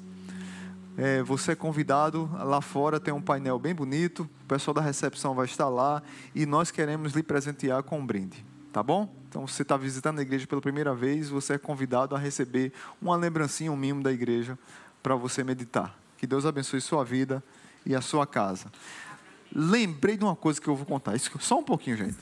é, 0.97 1.25
você 1.25 1.53
é 1.53 1.57
convidado. 1.57 2.31
Lá 2.35 2.61
fora 2.61 3.01
tem 3.01 3.13
um 3.13 3.21
painel 3.21 3.59
bem 3.59 3.75
bonito. 3.75 4.31
O 4.45 4.47
pessoal 4.47 4.75
da 4.75 4.81
recepção 4.81 5.35
vai 5.35 5.47
estar 5.47 5.69
lá 5.69 6.01
e 6.37 6.47
nós 6.47 6.71
queremos 6.71 7.15
lhe 7.15 7.23
presentear 7.25 7.83
com 7.83 7.99
um 7.99 8.07
brinde. 8.07 8.49
Tá 8.73 8.83
bom? 8.83 9.13
Então, 9.29 9.47
você 9.47 9.63
está 9.63 9.77
visitando 9.77 10.21
a 10.21 10.23
igreja 10.23 10.47
pela 10.47 10.61
primeira 10.61 10.95
vez, 10.95 11.29
você 11.29 11.55
é 11.55 11.59
convidado 11.59 12.15
a 12.15 12.19
receber 12.19 12.73
uma 13.03 13.17
lembrancinha, 13.17 13.71
um 13.71 13.77
mimo 13.77 14.03
da 14.03 14.13
igreja 14.13 14.59
para 15.03 15.15
você 15.17 15.43
meditar. 15.43 15.97
Que 16.17 16.27
Deus 16.27 16.47
abençoe 16.47 16.81
sua 16.81 17.05
vida 17.05 17.43
e 17.85 17.95
a 17.95 18.01
sua 18.01 18.27
casa. 18.27 18.71
Lembrei 19.53 20.17
de 20.17 20.25
uma 20.25 20.37
coisa 20.37 20.61
que 20.61 20.69
eu 20.69 20.77
vou 20.77 20.87
contar, 20.87 21.17
isso, 21.17 21.31
só 21.41 21.59
um 21.59 21.65
pouquinho, 21.65 21.97
gente. 21.97 22.17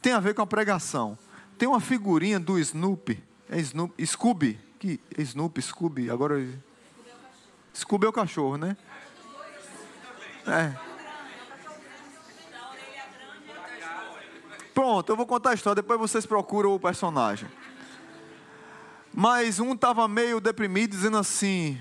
Tem 0.00 0.12
a 0.12 0.20
ver 0.20 0.34
com 0.34 0.40
a 0.40 0.46
pregação. 0.46 1.18
Tem 1.58 1.68
uma 1.68 1.80
figurinha 1.80 2.40
do 2.40 2.58
Snoopy, 2.58 3.22
é 3.50 3.58
Snoopy, 3.60 4.06
Scooby, 4.06 4.60
que 4.78 4.98
Snoopy, 5.18 5.60
Scooby, 5.60 6.10
agora 6.10 6.42
Scooby 7.74 8.06
é 8.06 8.08
o 8.08 8.12
cachorro, 8.12 8.56
né? 8.56 8.76
É. 10.46 10.89
Pronto, 14.90 15.08
eu 15.08 15.16
vou 15.16 15.24
contar 15.24 15.50
a 15.50 15.54
história, 15.54 15.80
depois 15.80 16.00
vocês 16.00 16.26
procuram 16.26 16.74
o 16.74 16.80
personagem. 16.80 17.48
Mas 19.14 19.60
um 19.60 19.72
estava 19.72 20.08
meio 20.08 20.40
deprimido, 20.40 20.90
dizendo 20.90 21.16
assim: 21.16 21.80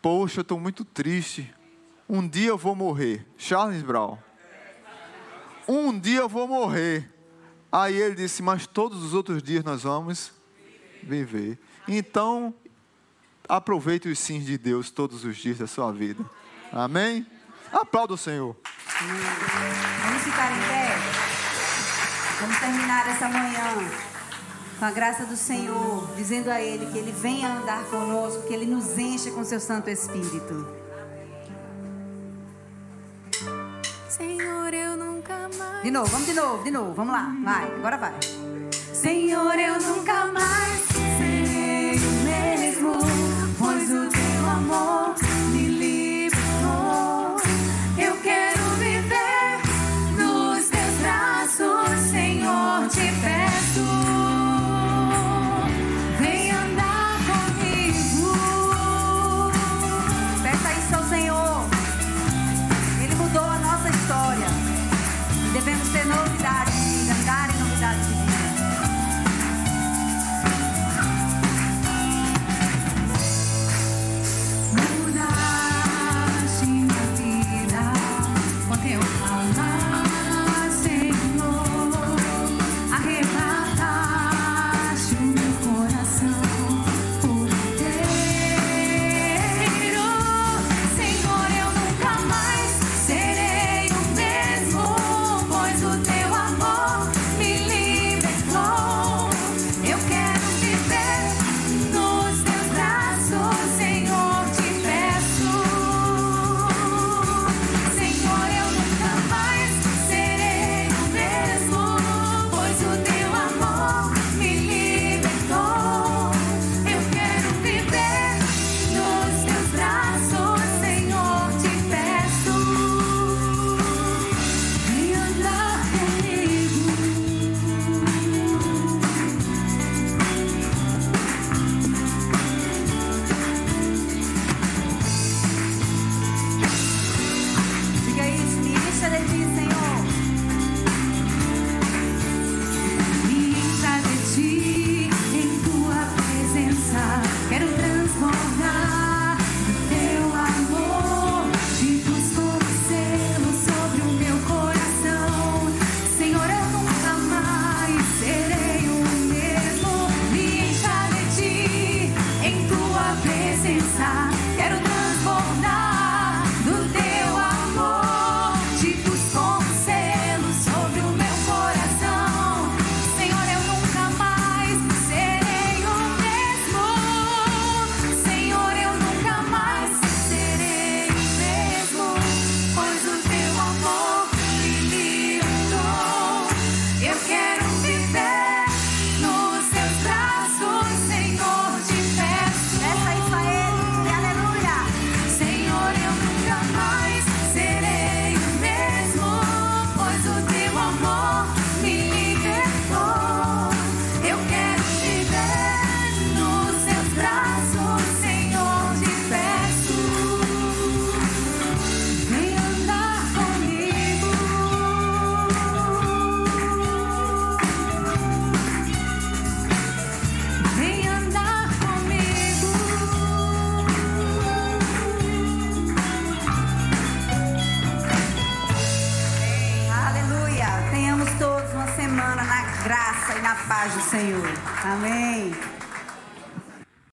Poxa, 0.00 0.38
eu 0.38 0.42
estou 0.42 0.60
muito 0.60 0.84
triste. 0.84 1.52
Um 2.08 2.26
dia 2.28 2.50
eu 2.50 2.56
vou 2.56 2.76
morrer. 2.76 3.26
Charles 3.36 3.82
Brown. 3.82 4.16
Um 5.66 5.98
dia 5.98 6.20
eu 6.20 6.28
vou 6.28 6.46
morrer. 6.46 7.12
Aí 7.72 7.96
ele 7.96 8.14
disse: 8.14 8.44
Mas 8.44 8.64
todos 8.64 9.02
os 9.02 9.12
outros 9.12 9.42
dias 9.42 9.64
nós 9.64 9.82
vamos 9.82 10.30
viver. 11.02 11.58
Então, 11.88 12.54
aproveite 13.48 14.08
os 14.08 14.20
sims 14.20 14.46
de 14.46 14.56
Deus 14.56 14.88
todos 14.88 15.24
os 15.24 15.36
dias 15.36 15.58
da 15.58 15.66
sua 15.66 15.90
vida. 15.90 16.24
Amém? 16.70 17.26
Aplauda 17.72 18.14
o 18.14 18.16
Senhor. 18.16 18.56
Vamos 20.04 20.22
ficar 20.22 20.52
em 20.52 20.60
pé. 20.60 21.41
Vamos 22.42 22.58
terminar 22.58 23.08
essa 23.08 23.28
manhã 23.28 23.88
com 24.76 24.84
a 24.84 24.90
graça 24.90 25.24
do 25.24 25.36
Senhor, 25.36 26.12
dizendo 26.16 26.50
a 26.50 26.60
Ele 26.60 26.86
que 26.86 26.98
Ele 26.98 27.12
venha 27.12 27.48
andar 27.48 27.84
conosco, 27.84 28.42
que 28.48 28.52
Ele 28.52 28.66
nos 28.66 28.98
encha 28.98 29.30
com 29.30 29.44
seu 29.44 29.60
Santo 29.60 29.88
Espírito. 29.88 30.66
Senhor, 34.08 34.74
eu 34.74 34.96
nunca 34.96 35.48
mais. 35.56 35.82
De 35.84 35.90
novo, 35.92 36.10
vamos 36.10 36.26
de 36.26 36.34
novo, 36.34 36.64
de 36.64 36.70
novo, 36.72 36.92
vamos 36.94 37.12
lá, 37.12 37.32
vai, 37.44 37.64
agora 37.76 37.96
vai. 37.96 38.14
Senhor, 38.92 39.54
eu 39.56 39.80
nunca 39.80 40.26
mais 40.26 40.81